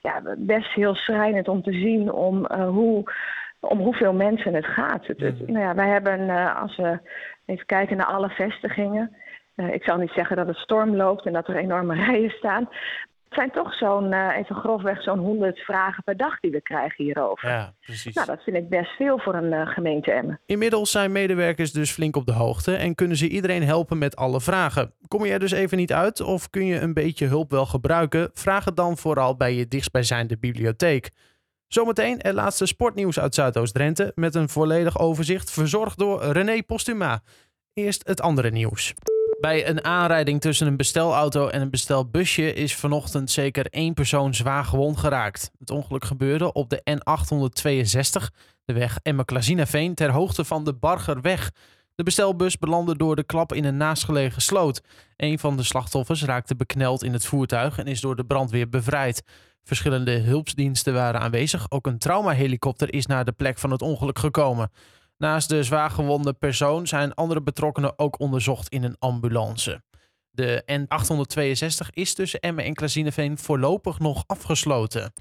ja, 0.00 0.22
best 0.38 0.72
heel 0.72 0.94
schrijnend 0.94 1.48
om 1.48 1.62
te 1.62 1.72
zien 1.72 2.12
om, 2.12 2.46
uh, 2.50 2.68
hoe, 2.68 3.12
om 3.60 3.78
hoeveel 3.78 4.12
mensen 4.12 4.54
het 4.54 4.66
gaat. 4.66 5.06
Het, 5.06 5.20
het, 5.20 5.40
mhm. 5.40 5.52
nou 5.52 5.64
ja, 5.64 5.74
wij 5.74 5.88
hebben, 5.88 6.20
uh, 6.20 6.60
als 6.62 6.76
we 6.76 6.98
even 7.46 7.66
kijken 7.66 7.96
naar 7.96 8.06
alle 8.06 8.28
vestigingen. 8.28 9.16
Uh, 9.56 9.74
ik 9.74 9.84
zal 9.84 9.96
niet 9.96 10.12
zeggen 10.14 10.36
dat 10.36 10.46
het 10.46 10.56
storm 10.56 10.96
loopt 10.96 11.26
en 11.26 11.32
dat 11.32 11.48
er 11.48 11.56
enorme 11.56 11.94
rijen 12.04 12.30
staan. 12.30 12.68
Het 13.30 13.38
zijn 13.38 13.50
toch 13.50 13.74
zo'n, 13.74 14.12
uh, 14.12 14.36
even 14.36 14.56
grofweg, 14.56 15.02
zo'n 15.02 15.18
100 15.18 15.58
vragen 15.58 16.02
per 16.02 16.16
dag 16.16 16.40
die 16.40 16.50
we 16.50 16.60
krijgen 16.60 17.04
hierover. 17.04 17.48
Ja, 17.48 17.74
precies. 17.80 18.14
Nou, 18.14 18.26
dat 18.26 18.42
vind 18.42 18.56
ik 18.56 18.68
best 18.68 18.90
veel 18.90 19.18
voor 19.18 19.34
een 19.34 19.52
uh, 19.52 19.66
gemeente 19.66 20.12
Emmen. 20.12 20.40
Inmiddels 20.46 20.90
zijn 20.90 21.12
medewerkers 21.12 21.72
dus 21.72 21.90
flink 21.90 22.16
op 22.16 22.26
de 22.26 22.32
hoogte 22.32 22.74
en 22.74 22.94
kunnen 22.94 23.16
ze 23.16 23.28
iedereen 23.28 23.62
helpen 23.62 23.98
met 23.98 24.16
alle 24.16 24.40
vragen. 24.40 24.94
Kom 25.08 25.24
je 25.24 25.32
er 25.32 25.38
dus 25.38 25.52
even 25.52 25.76
niet 25.76 25.92
uit 25.92 26.20
of 26.20 26.50
kun 26.50 26.66
je 26.66 26.80
een 26.80 26.94
beetje 26.94 27.26
hulp 27.26 27.50
wel 27.50 27.66
gebruiken? 27.66 28.30
Vraag 28.32 28.64
het 28.64 28.76
dan 28.76 28.96
vooral 28.96 29.36
bij 29.36 29.54
je 29.54 29.68
dichtstbijzijnde 29.68 30.38
bibliotheek. 30.38 31.10
Zometeen 31.66 32.18
het 32.18 32.34
laatste 32.34 32.66
sportnieuws 32.66 33.20
uit 33.20 33.34
Zuidoost-Drenthe 33.34 34.12
met 34.14 34.34
een 34.34 34.48
volledig 34.48 34.98
overzicht 34.98 35.50
verzorgd 35.50 35.98
door 35.98 36.22
René 36.22 36.62
Postuma. 36.62 37.20
Eerst 37.74 38.06
het 38.08 38.20
andere 38.20 38.50
nieuws. 38.50 38.94
Bij 39.40 39.68
een 39.68 39.84
aanrijding 39.84 40.40
tussen 40.40 40.66
een 40.66 40.76
bestelauto 40.76 41.48
en 41.48 41.60
een 41.60 41.70
bestelbusje 41.70 42.52
is 42.52 42.74
vanochtend 42.74 43.30
zeker 43.30 43.66
één 43.66 43.94
persoon 43.94 44.34
zwaar 44.34 44.64
gewond 44.64 44.96
geraakt. 44.98 45.50
Het 45.58 45.70
ongeluk 45.70 46.04
gebeurde 46.04 46.52
op 46.52 46.70
de 46.70 46.82
N862, 46.90 48.26
de 48.64 48.72
weg 48.72 48.98
Emmen-Klazinaveen, 49.02 49.94
ter 49.94 50.10
hoogte 50.10 50.44
van 50.44 50.64
de 50.64 50.72
Bargerweg. 50.74 51.50
De 51.94 52.02
bestelbus 52.02 52.58
belandde 52.58 52.96
door 52.96 53.16
de 53.16 53.24
klap 53.24 53.52
in 53.52 53.64
een 53.64 53.76
naastgelegen 53.76 54.42
sloot. 54.42 54.80
Een 55.16 55.38
van 55.38 55.56
de 55.56 55.62
slachtoffers 55.62 56.24
raakte 56.24 56.56
bekneld 56.56 57.02
in 57.02 57.12
het 57.12 57.26
voertuig 57.26 57.78
en 57.78 57.86
is 57.86 58.00
door 58.00 58.16
de 58.16 58.24
brandweer 58.24 58.68
bevrijd. 58.68 59.22
Verschillende 59.64 60.18
hulpsdiensten 60.18 60.94
waren 60.94 61.20
aanwezig. 61.20 61.66
Ook 61.70 61.86
een 61.86 61.98
traumahelikopter 61.98 62.94
is 62.94 63.06
naar 63.06 63.24
de 63.24 63.32
plek 63.32 63.58
van 63.58 63.70
het 63.70 63.82
ongeluk 63.82 64.18
gekomen. 64.18 64.70
Naast 65.20 65.48
de 65.48 65.62
zwaargewonde 65.62 66.32
persoon 66.32 66.86
zijn 66.86 67.14
andere 67.14 67.42
betrokkenen 67.42 67.98
ook 67.98 68.20
onderzocht 68.20 68.68
in 68.68 68.82
een 68.82 68.96
ambulance. 68.98 69.82
De 70.30 70.62
N862 70.72 71.88
is 71.90 72.14
tussen 72.14 72.40
Emmen 72.40 72.64
en 72.64 72.74
Klazineveen 72.74 73.38
voorlopig 73.38 73.98
nog 73.98 74.24
afgesloten. 74.26 75.12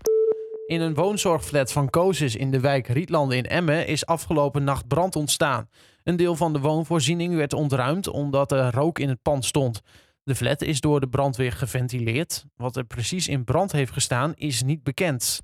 In 0.66 0.81
een 0.81 0.94
woonzorgflat 0.94 1.72
van 1.72 1.90
Kozis 1.90 2.36
in 2.36 2.51
de 2.51 2.60
wijk 2.60 2.88
Rietlanden 2.88 3.38
in 3.38 3.46
Emmen 3.46 3.88
is 3.88 4.06
afgelopen 4.06 4.63
nacht 4.63 4.88
brand 4.88 5.16
ontstaan. 5.16 5.69
Een 6.04 6.16
deel 6.16 6.36
van 6.36 6.54
de 6.54 6.60
woonvoorziening 6.60 7.36
werd 7.36 7.54
ontruimd 7.54 8.07
omdat 8.07 8.51
er 8.51 8.74
rook 8.74 9.00
in 9.00 9.10
het 9.10 9.22
pand 9.22 9.46
stond. 9.46 9.81
De 10.24 10.36
flat 10.36 10.62
is 10.62 10.81
door 10.81 11.00
de 11.00 11.10
brandweer 11.10 11.51
geventileerd. 11.51 12.46
Wat 12.56 12.75
er 12.75 12.86
precies 12.86 13.28
in 13.28 13.44
brand 13.44 13.72
heeft 13.72 13.92
gestaan 13.92 14.34
is 14.36 14.63
niet 14.63 14.84
bekend. 14.84 15.40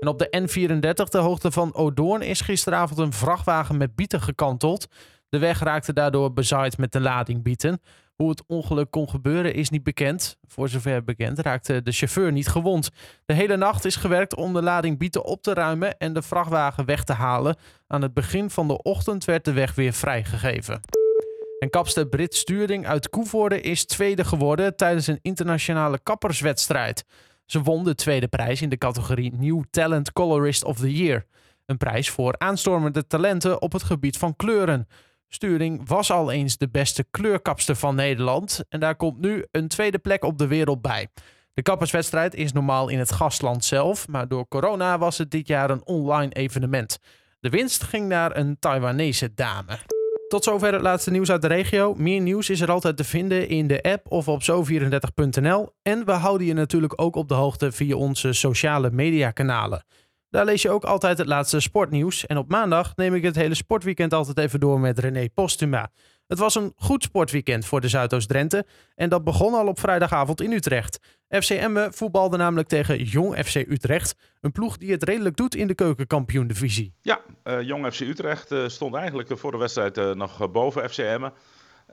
En 0.00 0.08
op 0.08 0.18
de 0.18 0.28
N34, 0.40 1.08
de 1.08 1.18
hoogte 1.18 1.50
van 1.50 1.74
Odoorn, 1.74 2.22
is 2.22 2.40
gisteravond 2.40 2.98
een 2.98 3.12
vrachtwagen 3.12 3.76
met 3.76 3.94
bieten 3.94 4.20
gekanteld. 4.20 4.86
De 5.28 5.38
weg 5.38 5.60
raakte 5.60 5.92
daardoor 5.92 6.32
bezaaid 6.32 6.78
met 6.78 6.92
de 6.92 7.00
lading 7.00 7.42
bieten. 7.42 7.80
Hoe 8.14 8.30
het 8.30 8.42
ongeluk 8.46 8.90
kon 8.90 9.08
gebeuren 9.08 9.54
is 9.54 9.70
niet 9.70 9.82
bekend. 9.82 10.38
Voor 10.46 10.68
zover 10.68 11.04
bekend 11.04 11.38
raakte 11.38 11.82
de 11.82 11.92
chauffeur 11.92 12.32
niet 12.32 12.48
gewond. 12.48 12.90
De 13.26 13.34
hele 13.34 13.56
nacht 13.56 13.84
is 13.84 13.96
gewerkt 13.96 14.34
om 14.34 14.52
de 14.52 14.62
lading 14.62 14.98
bieten 14.98 15.24
op 15.24 15.42
te 15.42 15.54
ruimen 15.54 15.98
en 15.98 16.12
de 16.12 16.22
vrachtwagen 16.22 16.84
weg 16.84 17.04
te 17.04 17.12
halen. 17.12 17.56
Aan 17.86 18.02
het 18.02 18.14
begin 18.14 18.50
van 18.50 18.68
de 18.68 18.82
ochtend 18.82 19.24
werd 19.24 19.44
de 19.44 19.52
weg 19.52 19.74
weer 19.74 19.92
vrijgegeven. 19.92 20.80
En 21.58 21.70
kapster 21.70 22.06
Brit 22.06 22.34
Sturing 22.34 22.86
uit 22.86 23.08
Koevoorde 23.08 23.60
is 23.60 23.84
tweede 23.84 24.24
geworden 24.24 24.76
tijdens 24.76 25.06
een 25.06 25.18
internationale 25.22 25.98
kapperswedstrijd. 26.02 27.04
Ze 27.50 27.62
won 27.62 27.84
de 27.84 27.94
tweede 27.94 28.28
prijs 28.28 28.62
in 28.62 28.68
de 28.68 28.78
categorie 28.78 29.32
New 29.34 29.62
Talent 29.70 30.12
Colorist 30.12 30.64
of 30.64 30.78
the 30.78 30.92
Year. 30.92 31.26
Een 31.66 31.76
prijs 31.76 32.10
voor 32.10 32.34
aanstormende 32.38 33.06
talenten 33.06 33.62
op 33.62 33.72
het 33.72 33.82
gebied 33.82 34.18
van 34.18 34.36
kleuren. 34.36 34.88
Sturing 35.28 35.88
was 35.88 36.10
al 36.10 36.30
eens 36.30 36.56
de 36.56 36.68
beste 36.68 37.04
kleurkapster 37.10 37.76
van 37.76 37.94
Nederland 37.94 38.64
en 38.68 38.80
daar 38.80 38.96
komt 38.96 39.20
nu 39.20 39.44
een 39.50 39.68
tweede 39.68 39.98
plek 39.98 40.24
op 40.24 40.38
de 40.38 40.46
wereld 40.46 40.82
bij. 40.82 41.08
De 41.54 41.62
kapperswedstrijd 41.62 42.34
is 42.34 42.52
normaal 42.52 42.88
in 42.88 42.98
het 42.98 43.12
gastland 43.12 43.64
zelf, 43.64 44.08
maar 44.08 44.28
door 44.28 44.48
corona 44.48 44.98
was 44.98 45.18
het 45.18 45.30
dit 45.30 45.46
jaar 45.46 45.70
een 45.70 45.86
online 45.86 46.32
evenement. 46.32 46.98
De 47.40 47.48
winst 47.48 47.82
ging 47.82 48.08
naar 48.08 48.36
een 48.36 48.58
Taiwanese 48.58 49.34
dame. 49.34 49.78
Tot 50.30 50.44
zover 50.44 50.72
het 50.72 50.82
laatste 50.82 51.10
nieuws 51.10 51.30
uit 51.30 51.42
de 51.42 51.48
regio. 51.48 51.94
Meer 51.94 52.20
nieuws 52.20 52.50
is 52.50 52.60
er 52.60 52.70
altijd 52.70 52.96
te 52.96 53.04
vinden 53.04 53.48
in 53.48 53.66
de 53.66 53.82
app 53.82 54.10
of 54.10 54.28
op 54.28 54.42
zo34.nl. 54.42 55.72
En 55.82 56.04
we 56.04 56.12
houden 56.12 56.46
je 56.46 56.52
natuurlijk 56.52 56.92
ook 57.02 57.16
op 57.16 57.28
de 57.28 57.34
hoogte 57.34 57.72
via 57.72 57.96
onze 57.96 58.32
sociale 58.32 58.90
mediakanalen. 58.90 59.84
Daar 60.28 60.44
lees 60.44 60.62
je 60.62 60.70
ook 60.70 60.84
altijd 60.84 61.18
het 61.18 61.26
laatste 61.26 61.60
sportnieuws. 61.60 62.26
En 62.26 62.36
op 62.36 62.48
maandag 62.48 62.96
neem 62.96 63.14
ik 63.14 63.22
het 63.22 63.34
hele 63.34 63.54
sportweekend 63.54 64.14
altijd 64.14 64.38
even 64.38 64.60
door 64.60 64.80
met 64.80 64.98
René 64.98 65.28
Postuma. 65.34 65.90
Het 66.30 66.38
was 66.38 66.54
een 66.54 66.72
goed 66.76 67.02
sportweekend 67.02 67.66
voor 67.66 67.80
de 67.80 67.88
Zuidoost-Drenthe. 67.88 68.66
En 68.94 69.08
dat 69.08 69.24
begon 69.24 69.54
al 69.54 69.66
op 69.66 69.80
vrijdagavond 69.80 70.40
in 70.40 70.52
Utrecht. 70.52 70.98
FC 71.28 71.68
voetbalde 71.90 72.36
namelijk 72.36 72.68
tegen 72.68 73.02
Jong 73.02 73.44
FC 73.44 73.54
Utrecht. 73.54 74.14
Een 74.40 74.52
ploeg 74.52 74.76
die 74.76 74.90
het 74.90 75.02
redelijk 75.02 75.36
doet 75.36 75.54
in 75.54 75.66
de 75.66 75.74
keukenkampioen-divisie. 75.74 76.94
Ja, 77.02 77.20
uh, 77.44 77.62
Jong 77.62 77.92
FC 77.92 78.00
Utrecht 78.00 78.52
uh, 78.52 78.68
stond 78.68 78.94
eigenlijk 78.94 79.38
voor 79.38 79.50
de 79.50 79.56
wedstrijd 79.56 79.98
uh, 79.98 80.14
nog 80.14 80.50
boven 80.50 80.90
FC. 80.90 80.96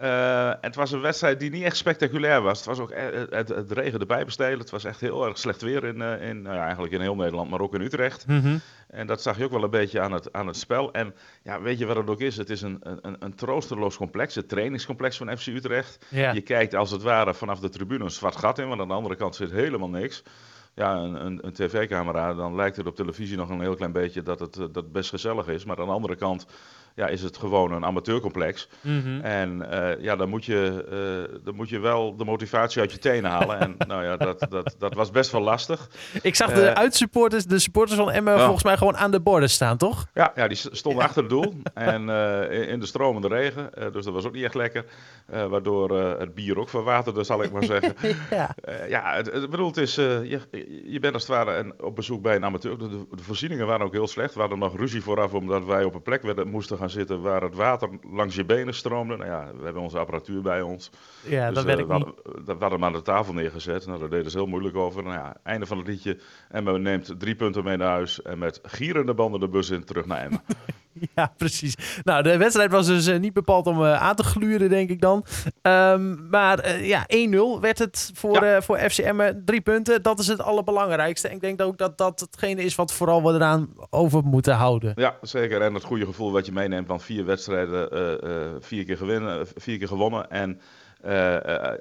Uh, 0.01 0.53
het 0.61 0.75
was 0.75 0.91
een 0.91 1.01
wedstrijd 1.01 1.39
die 1.39 1.49
niet 1.49 1.63
echt 1.63 1.77
spectaculair 1.77 2.41
was. 2.41 2.57
Het 2.57 2.67
was 2.67 2.79
ook 2.79 2.91
het, 2.93 3.49
het 3.49 3.71
regende 3.71 4.05
bijbestelen. 4.05 4.59
Het 4.59 4.69
was 4.69 4.83
echt 4.83 4.99
heel 4.99 5.25
erg 5.25 5.37
slecht 5.37 5.61
weer 5.61 5.83
in, 5.83 6.01
in 6.01 6.41
nou 6.41 6.55
ja, 6.55 6.63
eigenlijk 6.63 6.93
in 6.93 7.01
heel 7.01 7.15
Nederland, 7.15 7.49
maar 7.49 7.59
ook 7.59 7.73
in 7.73 7.81
Utrecht. 7.81 8.27
Mhm. 8.27 8.57
En 8.87 9.07
dat 9.07 9.21
zag 9.21 9.37
je 9.37 9.43
ook 9.43 9.51
wel 9.51 9.63
een 9.63 9.69
beetje 9.69 9.99
aan 9.99 10.11
het, 10.11 10.33
aan 10.33 10.47
het 10.47 10.57
spel. 10.57 10.93
En 10.93 11.15
ja, 11.43 11.61
weet 11.61 11.79
je 11.79 11.85
wat 11.85 11.95
het 11.95 12.09
ook 12.09 12.19
is? 12.19 12.37
Het 12.37 12.49
is 12.49 12.61
een, 12.61 12.79
een, 12.81 13.15
een 13.19 13.35
troosteloos 13.35 13.97
complex, 13.97 14.35
het 14.35 14.49
trainingscomplex 14.49 15.17
van 15.17 15.37
FC 15.37 15.47
Utrecht. 15.47 16.05
Je 16.09 16.41
kijkt 16.41 16.75
als 16.75 16.91
het 16.91 17.01
ware 17.01 17.33
vanaf 17.33 17.59
de 17.59 17.69
tribune 17.69 18.03
een 18.03 18.11
zwart 18.11 18.35
gat 18.35 18.59
in, 18.59 18.67
want 18.67 18.81
aan 18.81 18.87
de 18.87 18.93
andere 18.93 19.15
kant 19.15 19.35
zit 19.35 19.51
helemaal 19.51 19.89
niks 19.89 20.23
ja, 20.77 20.95
een, 20.95 21.25
een, 21.25 21.45
een 21.45 21.53
tv-camera, 21.53 22.33
dan 22.33 22.55
lijkt 22.55 22.77
het 22.77 22.87
op 22.87 22.95
televisie 22.95 23.37
nog 23.37 23.49
een 23.49 23.61
heel 23.61 23.75
klein 23.75 23.91
beetje 23.91 24.21
dat 24.21 24.39
het, 24.39 24.67
dat 24.71 24.91
best 24.91 25.09
gezellig 25.09 25.47
is. 25.47 25.65
Maar 25.65 25.79
aan 25.79 25.85
de 25.85 25.91
andere 25.91 26.15
kant 26.15 26.45
ja, 26.97 27.07
is 27.07 27.21
het 27.21 27.37
gewoon 27.37 27.71
een 27.71 27.85
amateurcomplex. 27.85 28.67
Mhm. 28.81 29.19
En 29.21 29.65
uh, 29.71 30.01
ja, 30.01 30.15
dan 30.15 30.29
moet, 30.29 30.45
je, 30.45 30.85
uh, 31.31 31.37
dan 31.43 31.55
moet 31.55 31.69
je 31.69 31.79
wel 31.79 32.15
de 32.15 32.25
motivatie 32.25 32.81
uit 32.81 32.91
je 32.91 32.97
tenen 32.97 33.31
halen. 33.31 33.59
en 33.59 33.75
nou 33.87 34.03
ja, 34.03 34.17
dat, 34.17 34.47
dat, 34.49 34.75
dat 34.77 34.93
was 34.93 35.11
best 35.11 35.31
wel 35.31 35.41
lastig. 35.41 35.89
Ik 36.21 36.35
zag 36.35 36.53
de 36.53 36.61
uh, 36.61 36.71
uitsupporters, 36.71 37.45
de 37.45 37.59
supporters 37.59 37.97
van 37.97 38.11
Emmen, 38.11 38.39
volgens 38.39 38.63
mij 38.63 38.77
gewoon 38.77 38.97
aan 38.97 39.11
de 39.11 39.19
borden 39.19 39.49
staan, 39.49 39.77
toch? 39.77 40.07
Ja, 40.13 40.31
ja 40.35 40.47
die 40.47 40.57
stonden 40.71 41.03
achter 41.03 41.21
het 41.21 41.29
doel. 41.29 41.53
En 41.73 42.09
in 42.49 42.79
de 42.79 42.85
stromende 42.85 43.27
regen. 43.27 43.69
dus 43.91 44.05
dat 44.05 44.13
was 44.13 44.25
ook 44.25 44.33
niet 44.33 44.43
echt 44.43 44.55
lekker. 44.55 44.85
waardoor 45.25 45.99
het 45.99 46.33
bier 46.33 46.59
ook 46.59 46.69
verwaterde, 46.69 47.23
zal 47.23 47.43
ik 47.43 47.51
maar 47.51 47.63
zeggen. 47.75 47.95
ja, 48.29 48.55
ja 48.87 49.15
het, 49.15 49.31
het, 49.33 49.49
bedoel, 49.49 49.67
het 49.67 49.77
is, 49.77 49.95
je, 49.95 50.39
je 50.85 50.99
bent 50.99 51.13
als 51.13 51.27
het 51.27 51.31
ware 51.31 51.73
op 51.79 51.95
bezoek 51.95 52.21
bij 52.21 52.35
een 52.35 52.45
amateur. 52.45 52.77
De, 52.77 52.89
de, 52.89 53.23
voorzieningen 53.23 53.67
waren 53.67 53.85
ook 53.85 53.93
heel 53.93 54.07
slecht. 54.07 54.33
We 54.33 54.39
hadden 54.39 54.59
nog 54.59 54.77
ruzie 54.77 55.01
vooraf 55.01 55.33
omdat 55.33 55.65
wij 55.65 55.83
op 55.83 55.93
een 55.93 56.01
plek 56.01 56.21
werden, 56.21 56.47
moesten 56.47 56.77
gaan 56.77 56.86
zitten 56.89 57.21
waar 57.21 57.41
het 57.41 57.55
water 57.55 57.89
langs 58.11 58.35
je 58.35 58.45
benen 58.45 58.73
stroomde. 58.73 59.17
Nou 59.17 59.29
ja, 59.29 59.51
we 59.57 59.63
hebben 59.63 59.81
onze 59.81 59.97
apparatuur 59.97 60.41
bij 60.41 60.61
ons. 60.61 60.91
Ja, 61.23 61.45
dus, 61.45 61.55
dat 61.55 61.65
werkt 61.65 61.81
uh, 61.81 61.87
we, 61.87 61.93
hadden, 61.93 62.13
we 62.45 62.51
hadden 62.51 62.71
hem 62.71 62.83
aan 62.83 62.93
de 62.93 63.01
tafel 63.01 63.33
neergezet. 63.33 63.85
Nou, 63.85 63.99
daar 63.99 64.09
deden 64.09 64.31
ze 64.31 64.37
heel 64.37 64.47
moeilijk 64.47 64.75
over. 64.75 65.03
Nou 65.03 65.15
ja, 65.15 65.35
einde 65.43 65.65
van 65.65 65.77
het 65.77 65.87
liedje. 65.87 66.19
Emmen 66.49 66.81
neemt 66.81 67.19
drie 67.19 67.35
punten 67.35 67.63
mee 67.63 67.77
naar 67.77 67.89
huis. 67.89 68.21
En 68.21 68.37
met 68.37 68.59
gierende 68.63 69.13
banden 69.13 69.39
de 69.39 69.49
bus 69.49 69.69
in 69.69 69.83
terug 69.83 70.05
naar 70.05 70.21
Emmen. 70.21 70.41
Ja, 71.15 71.33
precies. 71.37 71.75
Nou, 72.03 72.23
de 72.23 72.37
wedstrijd 72.37 72.71
was 72.71 72.87
dus 72.87 73.07
uh, 73.07 73.19
niet 73.19 73.33
bepaald 73.33 73.67
om 73.67 73.81
uh, 73.81 74.01
aan 74.01 74.15
te 74.15 74.23
gluren, 74.23 74.69
denk 74.69 74.89
ik 74.89 75.01
dan. 75.01 75.25
Um, 75.61 76.27
maar 76.29 76.65
uh, 76.65 76.87
ja, 76.87 77.05
1-0 77.57 77.59
werd 77.61 77.79
het 77.79 78.11
voor, 78.13 78.43
ja. 78.43 78.61
voor 78.61 78.77
FCM. 78.77 79.33
Drie 79.45 79.61
punten, 79.61 80.03
dat 80.03 80.19
is 80.19 80.27
het 80.27 80.41
allerbelangrijkste. 80.41 81.27
En 81.27 81.35
ik 81.35 81.41
denk 81.41 81.61
ook 81.61 81.77
dat 81.77 81.97
dat 81.97 82.19
hetgene 82.19 82.63
is 82.63 82.75
wat 82.75 82.93
vooral 82.93 83.23
we 83.23 83.33
eraan 83.33 83.69
over 83.89 84.23
moeten 84.23 84.55
houden. 84.55 84.91
Ja, 84.95 85.15
zeker. 85.21 85.61
En 85.61 85.73
het 85.73 85.83
goede 85.83 86.05
gevoel 86.05 86.31
wat 86.31 86.45
je 86.45 86.51
meeneemt 86.51 86.87
van 86.87 87.01
vier 87.01 87.25
wedstrijden, 87.25 87.89
vier, 88.61 88.85
keer 88.85 88.97
gewinnen, 88.97 89.47
vier 89.55 89.77
keer 89.77 89.87
gewonnen. 89.87 90.29
En 90.29 90.59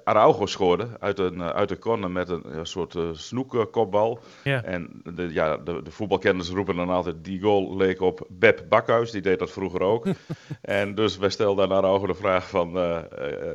Araujo 0.05 0.47
scoorde 0.47 0.89
uit 1.01 1.19
een, 1.19 1.35
uh, 1.35 1.49
uit 1.49 1.71
een 1.71 1.79
corner 1.79 2.11
met 2.11 2.29
een, 2.29 2.59
een 2.59 2.67
soort 2.67 2.97
snoekkopbal. 3.13 4.19
Ja. 4.45 4.63
En 4.63 5.03
de, 5.15 5.33
ja, 5.33 5.57
de, 5.57 5.83
de 5.83 5.91
voetbalkenners 5.91 6.51
roepen 6.51 6.77
dan 6.77 6.91
altijd, 6.91 7.25
die 7.25 7.41
goal 7.41 7.77
leek 7.77 8.01
op 8.01 8.27
Beb 8.29 8.65
Bakhuis, 8.69 9.11
die 9.11 9.23
deed 9.23 9.39
dat 9.39 9.51
vroeger 9.51 9.81
ook. 9.81 10.07
en 10.61 10.95
dus 10.95 11.19
wij 11.19 11.31
stelden 11.31 11.65
aan 11.65 11.77
Araujo 11.77 12.07
de 12.07 12.15
vraag 12.15 12.49
van, 12.49 12.73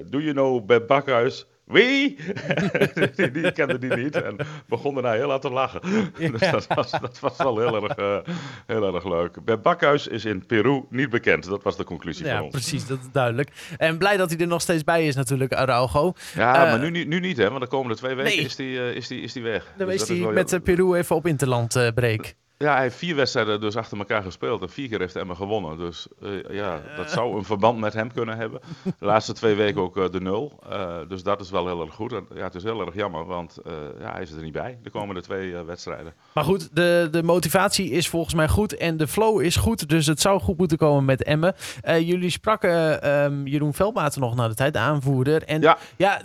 do 0.10 0.20
you 0.20 0.32
know 0.32 0.66
Beb 0.66 0.88
Bakhuis? 0.88 1.46
Wie? 1.72 2.18
die, 3.16 3.32
die 3.32 3.52
kende 3.52 3.78
die 3.78 3.96
niet 3.96 4.16
en 4.16 4.36
begon 4.68 4.94
daarna 4.94 5.12
heel 5.12 5.30
hard 5.30 5.42
te 5.42 5.50
lachen. 5.50 5.82
Dus 6.18 6.52
dat 6.52 6.68
was, 6.68 6.92
dat 6.92 7.20
was 7.20 7.38
wel 7.38 7.60
heel 7.60 7.84
erg, 7.84 7.98
uh, 7.98 8.34
heel 8.68 8.96
erg 8.96 9.06
leuk. 9.06 9.46
Bij 9.46 9.60
Bakhuis 9.60 10.08
is 10.08 10.26
in 10.26 10.46
Peru 10.46 10.84
niet 10.90 11.10
bekend. 11.10 11.46
Dat 11.46 11.64
was 11.64 11.78
de 11.78 11.84
conclusie 11.84 12.26
ja, 12.26 12.36
van 12.36 12.44
ons. 12.44 12.52
precies. 12.52 12.88
Dat 12.88 13.00
is 13.00 13.12
duidelijk. 13.12 13.50
En 13.78 13.98
blij 13.98 14.18
dat 14.18 14.30
hij 14.30 14.40
er 14.40 14.48
nog 14.48 14.62
steeds 14.62 14.84
bij 14.84 15.08
is 15.08 15.16
natuurlijk, 15.16 15.54
Araujo. 15.54 16.14
Ja, 16.36 16.66
uh, 16.66 16.80
maar 16.80 16.92
nu, 16.92 17.06
nu 17.06 17.20
niet 17.20 17.38
hè. 17.38 17.50
Want 17.50 17.62
de 17.62 17.68
komende 17.68 17.96
twee 17.96 18.16
weken 18.16 18.36
nee. 18.36 18.46
is 18.46 18.58
hij 18.58 18.66
uh, 18.66 18.96
is 18.96 19.08
die, 19.08 19.22
is 19.22 19.34
die 19.34 19.44
weg. 19.44 19.74
Dan 19.78 19.88
dus 19.88 20.02
is 20.02 20.08
hij 20.08 20.32
met 20.32 20.64
Peru 20.64 20.94
even 20.94 21.16
op 21.16 21.28
interland 21.28 21.92
break. 21.96 22.34
Ja, 22.62 22.74
hij 22.74 22.82
heeft 22.82 22.96
vier 22.96 23.16
wedstrijden 23.16 23.62
dus 23.62 23.76
achter 23.76 23.98
elkaar 23.98 24.24
gespeeld 24.24 24.62
en 24.62 24.70
vier 24.70 24.90
keer 24.90 25.00
heeft 25.00 25.16
Emma 25.16 25.34
gewonnen. 25.34 25.78
Dus 25.78 26.08
uh, 26.24 26.30
ja, 26.50 26.82
dat 26.96 27.12
zou 27.12 27.38
een 27.38 27.44
verband 27.44 27.80
met 27.80 27.94
hem 27.94 28.14
kunnen 28.14 28.38
hebben. 28.38 28.60
De 28.84 29.06
laatste 29.06 29.34
twee 29.34 29.56
weken 29.56 29.82
ook 29.82 29.98
uh, 29.98 30.10
de 30.10 30.22
nul. 30.22 30.60
Uh, 30.70 30.96
dus 31.08 31.24
dat 31.24 31.42
is 31.42 31.50
wel 31.50 31.68
heel 31.68 31.82
erg 31.82 31.94
goed. 31.94 32.14
En, 32.14 32.26
ja, 32.34 32.44
het 32.44 32.56
is 32.56 32.64
heel 32.64 32.86
erg 32.86 32.96
jammer, 32.96 33.26
want 33.26 33.58
ja, 34.00 34.12
hij 34.12 34.22
is 34.22 34.32
er 34.32 34.44
niet 34.44 34.54
bij 34.54 34.80
de 34.84 34.90
komende 34.90 35.22
twee 35.22 35.56
wedstrijden. 35.56 36.14
Maar 36.34 36.44
goed, 36.44 36.76
de, 36.76 37.08
de 37.12 37.24
motivatie 37.24 37.90
is 37.90 38.10
volgens 38.10 38.34
mij 38.34 38.48
goed 38.48 38.78
en 38.78 38.98
de 38.98 39.08
flow 39.08 39.42
is 39.42 39.56
goed. 39.56 39.90
Dus 39.90 40.06
het 40.06 40.22
zou 40.22 40.40
goed 40.40 40.58
moeten 40.58 40.78
komen 40.78 41.06
met 41.06 41.24
Emmen. 41.24 41.56
jullie 41.84 42.30
spraken 42.30 43.10
um, 43.10 43.48
Jeroen 43.48 43.74
Veldmaten 43.74 44.22
nog 44.22 44.36
naar 44.36 44.50
de 44.50 44.56
tijd, 44.56 44.74
de 44.74 44.80
aanvoerder. 44.80 45.44
En 45.44 45.62
ja, 45.62 45.78
ja 45.98 46.22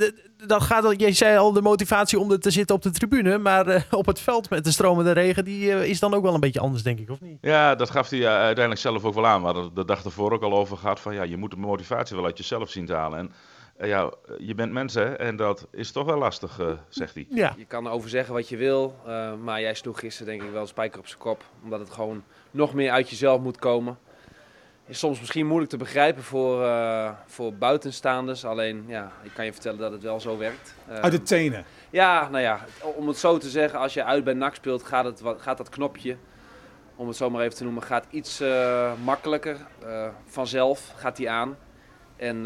dat 0.46 0.62
gaat 0.62 0.84
al, 0.84 0.90
je 0.90 1.12
zei 1.12 1.38
al 1.38 1.52
de 1.52 1.62
motivatie 1.62 2.18
om 2.18 2.32
er 2.32 2.40
te 2.40 2.50
zitten 2.50 2.76
op 2.76 2.82
de 2.82 2.90
tribune, 2.90 3.38
maar 3.38 3.68
uh, 3.68 3.80
op 3.90 4.06
het 4.06 4.20
veld 4.20 4.50
met 4.50 4.64
de 4.64 4.70
stromende 4.70 5.12
regen, 5.12 5.44
die 5.44 5.66
uh, 5.66 5.84
is 5.84 6.00
dan 6.00 6.14
ook 6.14 6.22
wel 6.22 6.34
een 6.34 6.40
beetje 6.40 6.60
anders, 6.60 6.82
denk 6.82 6.98
ik, 6.98 7.10
of 7.10 7.20
niet? 7.20 7.38
Ja, 7.40 7.74
dat 7.74 7.90
gaf 7.90 8.10
hij 8.10 8.18
uh, 8.18 8.26
uiteindelijk 8.26 8.80
zelf 8.80 9.04
ook 9.04 9.14
wel 9.14 9.26
aan. 9.26 9.40
We 9.40 9.46
hadden 9.46 9.74
de 9.74 9.84
dag 9.84 10.04
ervoor 10.04 10.32
ook 10.32 10.42
al 10.42 10.52
over 10.52 10.76
gehad 10.76 11.00
van 11.00 11.14
ja, 11.14 11.22
je 11.22 11.36
moet 11.36 11.50
de 11.50 11.56
motivatie 11.56 12.16
wel 12.16 12.24
uit 12.24 12.38
jezelf 12.38 12.70
zien 12.70 12.86
te 12.86 12.94
halen. 12.94 13.18
En 13.18 13.32
ja, 13.88 14.12
je 14.38 14.54
bent 14.54 14.72
mensen 14.72 15.18
en 15.18 15.36
dat 15.36 15.66
is 15.70 15.92
toch 15.92 16.04
wel 16.04 16.18
lastig, 16.18 16.60
zegt 16.88 17.14
hij. 17.14 17.26
Ja. 17.30 17.54
Je 17.56 17.64
kan 17.64 17.86
erover 17.86 18.08
zeggen 18.08 18.34
wat 18.34 18.48
je 18.48 18.56
wil, 18.56 18.96
maar 19.42 19.60
jij 19.60 19.74
sloeg 19.74 19.98
gisteren 19.98 20.32
denk 20.32 20.42
ik 20.42 20.52
wel 20.52 20.60
een 20.60 20.68
spijker 20.68 20.98
op 20.98 21.06
zijn 21.06 21.20
kop, 21.20 21.44
omdat 21.62 21.80
het 21.80 21.90
gewoon 21.90 22.24
nog 22.50 22.74
meer 22.74 22.90
uit 22.90 23.10
jezelf 23.10 23.40
moet 23.40 23.58
komen 23.58 23.98
is 24.86 24.98
soms 24.98 25.20
misschien 25.20 25.46
moeilijk 25.46 25.70
te 25.70 25.76
begrijpen 25.76 26.22
voor, 26.22 26.62
uh, 26.62 27.10
voor 27.26 27.54
buitenstaanders. 27.54 28.44
Alleen, 28.44 28.84
ja, 28.86 29.12
ik 29.22 29.30
kan 29.34 29.44
je 29.44 29.52
vertellen 29.52 29.78
dat 29.78 29.92
het 29.92 30.02
wel 30.02 30.20
zo 30.20 30.38
werkt. 30.38 30.74
Uh, 30.88 30.94
Uit 30.98 31.12
de 31.12 31.22
tenen? 31.22 31.64
Ja, 31.90 32.28
nou 32.28 32.42
ja, 32.42 32.64
om 32.96 33.08
het 33.08 33.16
zo 33.16 33.38
te 33.38 33.48
zeggen, 33.48 33.78
als 33.78 33.94
je 33.94 34.04
uit 34.04 34.24
bij 34.24 34.34
NAC 34.34 34.54
speelt, 34.54 34.82
gaat, 34.82 35.04
het, 35.04 35.22
gaat 35.38 35.56
dat 35.56 35.68
knopje, 35.68 36.16
om 36.96 37.08
het 37.08 37.16
zo 37.16 37.30
maar 37.30 37.42
even 37.42 37.56
te 37.56 37.64
noemen, 37.64 37.82
gaat 37.82 38.06
iets 38.10 38.40
uh, 38.40 38.92
makkelijker. 39.04 39.56
vanzelf 40.26 40.92
gaat 40.96 41.16
die 41.16 41.30
aan. 41.30 41.56
En 42.16 42.44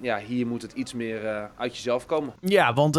ja, 0.00 0.18
hier 0.18 0.46
moet 0.46 0.62
het 0.62 0.72
iets 0.72 0.94
meer 0.94 1.50
uit 1.56 1.76
jezelf 1.76 2.06
komen. 2.06 2.34
Ja, 2.40 2.72
want 2.72 2.94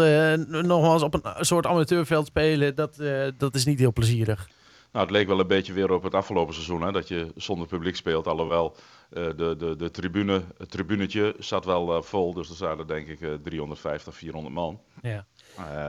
nogmaals, 0.46 1.02
op 1.02 1.14
een 1.14 1.44
soort 1.44 1.66
amateurveld 1.66 2.26
spelen, 2.26 2.74
dat, 2.74 3.02
dat 3.36 3.54
is 3.54 3.64
niet 3.64 3.78
heel 3.78 3.92
plezierig. 3.92 4.48
Nou, 4.92 5.04
het 5.04 5.14
leek 5.14 5.26
wel 5.26 5.40
een 5.40 5.46
beetje 5.46 5.72
weer 5.72 5.90
op 5.90 6.02
het 6.02 6.14
afgelopen 6.14 6.54
seizoen, 6.54 6.82
hè, 6.82 6.92
dat 6.92 7.08
je 7.08 7.32
zonder 7.36 7.66
publiek 7.66 7.96
speelt. 7.96 8.26
Alhoewel 8.26 8.76
uh, 9.10 9.26
de, 9.36 9.56
de, 9.56 9.76
de 9.76 9.90
tribune, 9.90 10.42
het 10.58 10.70
tribunetje 10.70 11.34
zat 11.38 11.64
wel 11.64 11.96
uh, 11.96 12.02
vol, 12.02 12.34
dus 12.34 12.48
er 12.48 12.54
zaten 12.54 12.86
denk 12.86 13.06
ik 13.08 13.20
uh, 13.20 13.34
350, 13.34 14.14
400 14.14 14.54
man. 14.54 14.80
Ja. 15.02 15.26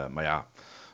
Maar 0.09 0.23
ja, 0.23 0.47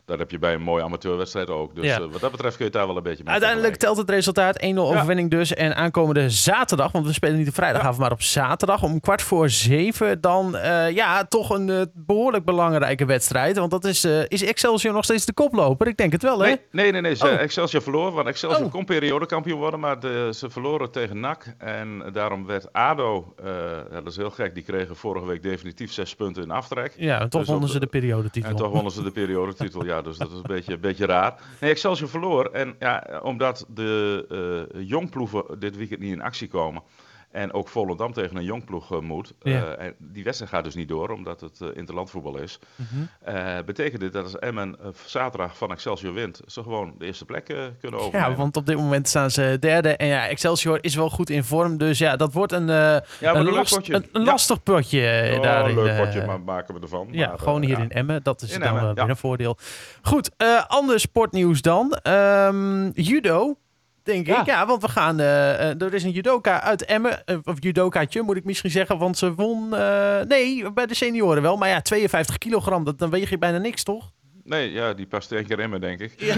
dat 0.09 0.19
heb 0.19 0.31
je 0.31 0.39
bij 0.39 0.53
een 0.53 0.61
mooie 0.61 0.83
amateurwedstrijd 0.83 1.49
ook. 1.49 1.75
Dus 1.75 1.85
Ja. 1.85 1.99
uh, 1.99 2.05
wat 2.11 2.21
dat 2.21 2.31
betreft 2.31 2.55
kun 2.55 2.65
je 2.65 2.71
het 2.71 2.79
daar 2.79 2.87
wel 2.87 2.97
een 2.97 3.03
beetje 3.03 3.23
mee 3.23 3.31
Uiteindelijk 3.33 3.75
telt 3.75 3.97
het 3.97 4.09
resultaat 4.09 4.61
1-0 4.63 4.67
overwinning 4.77 5.29
dus. 5.29 5.53
En 5.53 5.75
aankomende 5.75 6.29
zaterdag, 6.29 6.91
want 6.91 7.05
we 7.05 7.13
spelen 7.13 7.37
niet 7.37 7.47
op 7.47 7.53
vrijdagavond, 7.53 7.97
maar 7.97 8.11
op 8.11 8.21
zaterdag 8.21 8.83
om 8.83 8.99
kwart 8.99 9.21
voor 9.21 9.49
zeven. 9.49 10.21
Dan 10.21 10.55
eh, 10.55 10.91
ja, 10.91 11.23
toch 11.25 11.49
een 11.49 11.69
eh, 11.69 11.81
behoorlijk 11.93 12.45
belangrijke 12.45 13.05
wedstrijd. 13.05 13.57
Want 13.57 13.71
dat 13.71 13.85
is, 13.85 14.03
eh, 14.03 14.21
is 14.27 14.43
Excelsior 14.43 14.93
nog 14.93 15.03
steeds 15.03 15.25
de 15.25 15.33
koploper? 15.33 15.87
Ik 15.87 15.97
denk 15.97 16.11
het 16.11 16.21
wel, 16.23 16.39
hè? 16.39 16.45
Nee, 16.47 16.59
nee, 16.71 16.91
nee. 16.91 17.01
nee. 17.01 17.15
Ze- 17.15 17.25
Oh. 17.27 17.31
Excelsior 17.39 17.81
verloor. 17.81 18.11
Want 18.11 18.27
Excelsior 18.27 18.65
Oh. 18.65 18.71
kon 18.71 18.85
periodekampioen 18.85 19.59
worden, 19.59 19.79
maar 19.79 19.99
de- 19.99 20.29
ze 20.35 20.49
verloren 20.49 20.91
tegen 20.91 21.19
NAC. 21.19 21.53
En 21.57 22.03
daarom 22.13 22.45
werd 22.45 22.73
ADO, 22.73 23.33
eh, 23.43 23.45
ja, 23.91 24.01
dat 24.01 24.07
is 24.07 24.15
heel 24.17 24.29
gek, 24.29 24.53
die 24.53 24.63
kregen 24.63 24.95
vorige 24.95 25.25
week 25.25 25.41
definitief 25.43 25.91
zes 25.91 26.15
punten 26.15 26.43
in 26.43 26.51
aftrek. 26.51 26.93
Ja, 26.97 27.19
en 27.19 27.29
toch 27.29 27.41
Dus 27.41 27.49
wonnen 27.49 27.67
ze 27.69 27.73
de 27.73 27.79
de- 27.79 27.87
periodetitel. 27.91 28.49
En 28.49 28.55
toch 28.55 28.71
wonnen 28.71 28.91
ze 28.91 29.03
de 29.03 29.11
periodetitel, 29.11 29.85
ja, 29.91 29.98
dus 30.01 30.17
dat 30.17 30.31
is 30.31 30.37
een 30.37 30.43
beetje, 30.47 30.73
een 30.73 30.79
beetje 30.79 31.05
raar. 31.05 31.41
Nee, 31.59 31.71
Excelsior 31.71 32.09
verloor. 32.09 32.45
En 32.45 32.75
ja, 32.79 33.19
omdat 33.23 33.65
de 33.69 34.25
eh 34.73 34.87
jongploegen 34.87 35.59
dit 35.59 35.77
weekend 35.77 35.99
niet 35.99 36.11
in 36.13 36.21
actie 36.21 36.47
komen. 36.47 36.83
En 37.31 37.53
ook 37.53 37.67
Volendam 37.67 38.13
tegen 38.13 38.35
een 38.35 38.43
jongploeg 38.43 38.91
eh, 38.91 38.99
moet. 38.99 39.33
eh, 39.41 39.53
Ja. 39.53 39.65
en 39.75 39.95
die 39.99 40.23
wedstrijd 40.23 40.51
gaat 40.51 40.63
dus 40.63 40.75
niet 40.75 40.87
door, 40.87 41.09
omdat 41.09 41.41
het 41.41 41.61
eh, 41.61 41.67
interlandvoetbal 41.73 42.37
is. 42.37 42.59
Mhm. 42.75 43.65
Betekent 43.65 44.01
dit 44.01 44.13
dat 44.13 44.23
als 44.23 44.39
Emmen 44.39 44.77
zaterdag 45.05 45.57
van 45.57 45.71
Excelsior 45.71 46.13
wint, 46.13 46.41
ze 46.47 46.63
gewoon 46.63 46.93
de 46.97 47.05
eerste 47.05 47.25
plek 47.25 47.45
kunnen 47.79 47.99
overnemen. 47.99 48.29
Ja, 48.31 48.35
want 48.35 48.57
op 48.57 48.65
dit 48.65 48.75
moment 48.77 49.07
staan 49.07 49.31
ze 49.31 49.57
derde. 49.59 49.89
En 49.97 50.07
ja, 50.07 50.27
Excelsior 50.27 50.77
is 50.81 50.95
wel 50.95 51.09
goed 51.09 51.29
in 51.29 51.43
vorm. 51.43 51.77
Dus 51.77 51.97
ja, 51.97 52.15
dat 52.15 52.33
wordt 52.33 52.51
een, 52.51 52.67
Ja, 52.67 53.03
maar 53.21 53.35
een, 53.35 53.47
een 53.47 53.53
last- 53.53 53.75
potje. 53.75 53.93
een, 53.93 54.05
een 54.11 54.23
lastig 54.23 54.63
potje 54.63 55.33
Oh, 55.35 55.41
daarin. 55.43 55.75
leuk 55.83 55.97
potje 56.03 56.25
maar 56.25 56.41
maken 56.41 56.73
we 56.73 56.79
ervan. 56.81 57.07
Ja, 57.11 57.27
Maar, 57.27 57.39
gewoon 57.39 57.61
hier 57.61 57.77
ja. 57.77 57.83
in 57.83 57.91
Emmen. 57.91 58.23
Dat 58.23 58.41
is 58.41 58.53
In 58.53 58.59
dan 58.59 58.77
Emmen, 58.77 58.95
weer 58.95 59.09
een 59.09 59.17
voordeel. 59.17 59.57
Goed, 60.01 60.31
ander 60.67 60.99
sportnieuws 60.99 61.61
dan. 61.61 61.93
Ehm, 61.93 62.89
judo, 62.93 63.55
denk 64.03 64.27
Ja. 64.27 64.39
ik. 64.39 64.45
Ja, 64.45 64.65
want 64.65 64.81
we 64.81 64.87
gaan... 64.87 65.19
eh, 65.19 65.69
eh, 65.69 65.81
er 65.81 65.93
is 65.93 66.03
een 66.03 66.11
judoka 66.11 66.61
uit 66.61 66.85
Emmen. 66.85 67.25
eh, 67.25 67.37
of 67.43 67.55
judokaatje, 67.59 68.21
moet 68.21 68.35
ik 68.35 68.43
misschien 68.45 68.71
zeggen. 68.71 68.97
Want 68.97 69.17
ze 69.17 69.33
won... 69.33 69.75
eh, 69.75 70.21
nee, 70.21 70.71
bij 70.73 70.85
de 70.85 70.93
senioren 70.93 71.41
wel. 71.41 71.57
Maar 71.57 71.69
ja, 71.69 71.81
52 71.81 72.37
kilogram, 72.37 72.83
dat, 72.83 72.99
dan 72.99 73.09
weeg 73.09 73.29
je 73.29 73.37
bijna 73.37 73.57
niks, 73.57 73.83
toch? 73.83 74.11
Nee, 74.43 74.71
ja, 74.71 74.93
die 74.93 75.07
past 75.07 75.31
één 75.31 75.45
keer 75.45 75.59
in 75.59 75.69
me, 75.69 75.79
denk 75.79 75.99
ik. 75.99 76.13
Ja, 76.17 76.35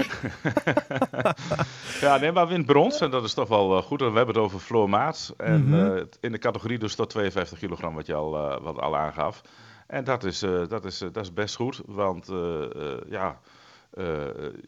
ja 2.01 2.17
nee, 2.17 2.31
maar 2.31 2.47
wint 2.47 2.65
brons 2.65 3.01
en 3.01 3.11
dat 3.11 3.23
is 3.23 3.33
toch 3.33 3.47
wel 3.47 3.81
goed. 3.81 3.99
We 3.99 4.05
hebben 4.05 4.27
het 4.27 4.37
over 4.37 4.59
Floor 4.59 4.89
Maats. 4.89 5.33
En 5.37 5.69
mhm. 5.69 6.03
in 6.19 6.31
de 6.31 6.37
categorie 6.37 6.79
dus 6.79 6.95
tot 6.95 7.09
52 7.09 7.59
kilogram, 7.59 7.95
wat 7.95 8.05
je 8.05 8.13
al, 8.13 8.59
wat 8.61 8.79
al 8.79 8.97
aangaf. 8.97 9.41
En 9.87 10.03
dat 10.03 10.23
is, 10.23 10.39
dat, 10.67 10.85
is, 10.85 10.97
dat 10.97 11.23
is 11.23 11.33
best 11.33 11.55
goed, 11.55 11.81
want 11.85 12.27
ja 13.09 13.27
uh, 13.27 13.29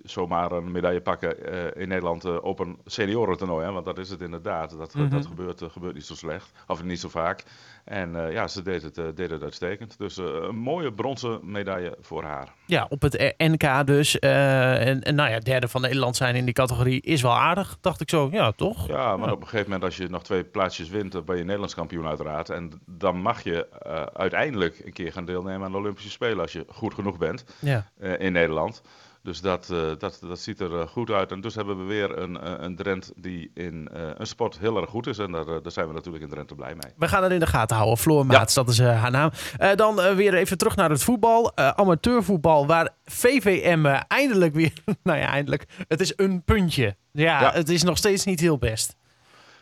zomaar 0.04 0.52
een 0.52 0.72
medaille 0.72 1.02
pakken 1.02 1.54
uh, 1.54 1.66
in 1.82 1.88
Nederland 1.88 2.26
uh, 2.26 2.38
op 2.42 2.60
een 2.60 2.78
seniorentoernooi. 2.86 3.66
Hè? 3.66 3.72
Want 3.72 3.86
dat 3.86 3.98
is 3.98 4.10
het 4.10 4.22
inderdaad. 4.22 4.78
Dat, 4.78 4.94
mm 4.94 5.02
-hmm. 5.02 5.10
dat 5.10 5.26
gebeurt, 5.26 5.64
gebeurt 5.72 5.94
niet 5.94 6.06
zo 6.06 6.16
slecht. 6.16 6.52
Of 6.68 6.84
niet 6.84 7.00
zo 7.00 7.10
vaak. 7.10 7.44
En 7.84 8.32
ja, 8.32 8.48
ze 8.48 8.62
deed 8.62 8.82
het, 8.82 8.96
deed 8.96 9.30
het 9.30 9.44
uitstekend. 9.44 9.98
Dus 9.98 10.18
een 10.18 10.56
mooie 10.56 10.94
bronzen 10.94 11.40
medaille 11.44 11.98
voor 12.00 12.24
haar. 12.24 12.54
Ja, 12.66 12.86
op 12.90 13.02
het 13.02 13.34
NK 13.38 13.86
dus. 13.88 14.20
En, 14.20 15.02
en, 15.02 15.16
nou 15.16 15.30
ja, 15.30 15.40
derde 15.40 15.68
van 15.68 15.82
Nederland 15.82 16.16
zijn 16.16 16.36
in 16.36 16.46
die 16.46 16.54
categorie 16.54 17.02
is 17.02 17.22
wel 17.22 17.38
aardig, 17.38 17.78
dacht 17.82 18.02
ik 18.02 18.10
zo. 18.10 18.30
Ja, 18.32 18.52
toch? 18.52 18.88
Ja, 18.88 19.18
maar 19.18 19.32
op 19.32 19.42
een 19.42 19.48
gegeven 19.48 19.72
moment 19.72 19.84
als 19.84 19.98
je 19.98 20.10
nog 20.10 20.24
twee 20.24 20.44
plaatsjes 20.44 20.90
wint, 20.90 21.12
dan 21.12 21.26
ben 21.26 21.38
je 21.38 21.44
Nederlands 21.44 21.76
kampioen 21.76 22.08
uiteraard. 22.08 22.50
En 22.50 22.82
dan 22.86 23.18
mag 23.18 23.44
je 23.44 23.68
uiteindelijk 24.14 24.82
een 24.86 24.94
keer 24.94 25.12
gaan 25.12 25.26
deelnemen 25.26 25.66
aan 25.66 25.72
de 25.72 25.78
Olympische 25.78 26.10
Spelen 26.10 26.40
als 26.40 26.52
je 26.54 26.66
goed 26.68 26.94
genoeg 26.94 27.18
bent 27.18 27.46
ja. 27.60 27.88
in 28.18 28.32
Nederland. 28.32 28.82
Dus 29.24 29.42
dat, 29.42 29.70
uh, 29.72 29.92
dat, 29.98 30.20
dat 30.22 30.40
ziet 30.40 30.60
er 30.60 30.72
uh, 30.72 30.88
goed 30.88 31.10
uit. 31.10 31.32
En 31.32 31.42
dus 31.42 31.56
hebben 31.56 31.78
we 31.78 31.84
weer 31.84 32.18
een, 32.18 32.34
uh, 32.44 32.54
een 32.58 32.76
Drent 32.76 33.12
die 33.16 33.52
in 33.54 33.90
een 33.92 34.28
sport 34.28 34.60
heel 34.60 34.78
erg 34.78 34.90
goed 34.90 35.08
is. 35.08 35.18
En 35.18 35.32
daar, 35.32 35.46
daar 35.46 35.72
zijn 35.72 35.88
we 35.88 35.94
natuurlijk 35.94 36.24
in 36.24 36.30
Drenthe 36.30 36.56
blij 36.56 36.74
mee. 36.74 36.92
We 36.98 37.08
gaan 37.08 37.24
er 37.24 37.32
in 37.32 37.40
de 37.40 37.48
gaten 37.48 37.76
houden. 37.76 37.98
Floor 37.98 38.26
Maats, 38.26 38.54
ja. 38.54 38.64
dat 38.64 38.72
is 38.72 38.80
haar 38.80 39.12
naam. 39.12 39.32
dan 39.76 40.16
weer 40.16 40.34
even 40.34 40.58
terug 40.58 40.76
naar 40.76 40.90
het 40.90 41.04
voetbal. 41.04 41.58
amateurvoetbal, 41.58 42.68
waar 42.68 42.90
VVM 43.06 43.86
eindelijk 44.08 44.54
weer... 44.54 44.74
nou 45.04 45.20
ja, 45.20 45.28
eindelijk. 45.28 45.66
Het 45.88 46.02
is 46.02 46.14
een 46.16 46.44
puntje. 46.44 46.96
Ja, 47.12 47.42
ja, 47.42 47.52
het 47.52 47.70
is 47.70 47.84
nog 47.84 47.98
steeds 47.98 48.26
niet 48.26 48.40
heel 48.40 48.58
best. 48.58 48.96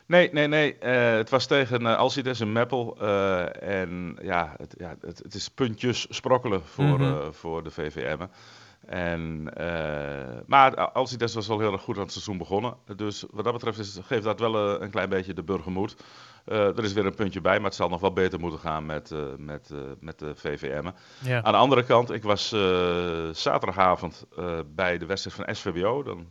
Nee, 0.06 0.30
nee, 0.32 0.48
nee. 0.48 0.76
het 1.18 1.30
was 1.30 1.46
tegen 1.46 1.82
uh, 1.82 1.98
Alcides 1.98 2.40
en 2.40 2.52
Meppel. 2.52 3.02
en 3.60 4.18
ja 4.22 4.54
het, 4.58 4.76
ja, 4.78 4.96
het, 5.02 5.18
het, 5.24 5.34
is 5.34 5.50
puntjes 5.50 6.06
sprokkelen 6.10 6.62
voor, 6.66 6.86
mm 6.86 6.96
-hmm. 6.96 7.34
voor 7.34 7.64
de 7.64 7.72
VVM. 7.72 8.26
En, 8.86 9.52
uh, 9.58 10.40
maar 10.46 10.92
Alcides 10.92 11.34
was 11.34 11.48
wel 11.48 11.60
heel 11.60 11.72
erg 11.72 11.82
goed 11.82 11.96
aan 11.96 12.02
het 12.02 12.12
seizoen 12.12 12.38
begonnen. 12.38 12.76
Dus 12.96 13.26
wat 13.32 13.44
dat 13.44 13.54
betreft 13.54 14.00
geeft 14.04 14.24
dat 14.24 14.40
wel 14.40 14.82
een 14.82 14.90
klein 14.90 15.10
beetje 15.10 15.34
de 15.34 15.44
burger 15.44 15.72
moed. 15.72 15.96
Uh, 16.46 16.78
er 16.78 16.84
is 16.84 16.94
weer 16.94 17.06
een 17.06 17.16
puntje 17.16 17.42
bij, 17.42 17.56
maar 17.56 17.66
het 17.66 17.76
zal 17.76 17.90
nog 17.90 18.02
wel 18.02 18.14
beter 18.14 18.40
moeten 18.40 18.60
gaan 18.60 18.86
met, 18.86 19.12
uh, 19.12 19.20
met, 19.38 19.70
uh, 19.74 19.80
met 20.00 20.20
de 20.20 20.36
VVM. 20.36 20.90
Ja. 21.20 21.44
Aan 21.44 21.52
de 21.52 21.58
andere 21.58 21.84
kant, 21.84 22.12
ik 22.12 22.24
was 22.24 22.48
zaterdagavond 23.32 24.26
bij 24.76 24.98
de 24.98 25.06
wedstrijd 25.06 25.36
van 25.36 25.56
SVBO. 25.56 26.04
Dan, 26.04 26.28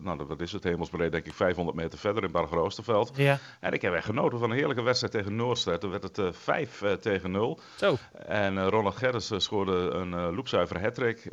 nou, 0.00 0.26
dat 0.28 0.40
is 0.40 0.52
het 0.52 0.64
hemelsbreed, 0.64 1.12
denk 1.12 1.26
ik, 1.26 1.34
500 1.34 1.76
meter 1.76 1.98
verder 1.98 2.24
in 2.24 2.30
Bargeroosterveld. 2.30 3.12
Ja. 3.14 3.38
En 3.60 3.72
ik 3.72 3.82
heb 3.82 3.94
echt 3.94 4.04
genoten 4.04 4.38
van 4.38 4.50
een 4.50 4.56
heerlijke 4.56 4.82
wedstrijd 4.82 5.12
tegen 5.12 5.36
Noordstad. 5.36 5.80
Toen 5.80 5.90
werd 5.90 6.16
het 6.16 6.36
5 6.36 6.82
tegen 7.00 7.30
0. 7.30 7.60
Zo. 7.76 7.96
En 8.26 8.68
Ronald 8.68 8.96
Gerrits 8.96 9.32
scoorde 9.36 9.72
een 9.72 10.34
loopzuivere 10.34 10.80
hattrick. 10.80 11.28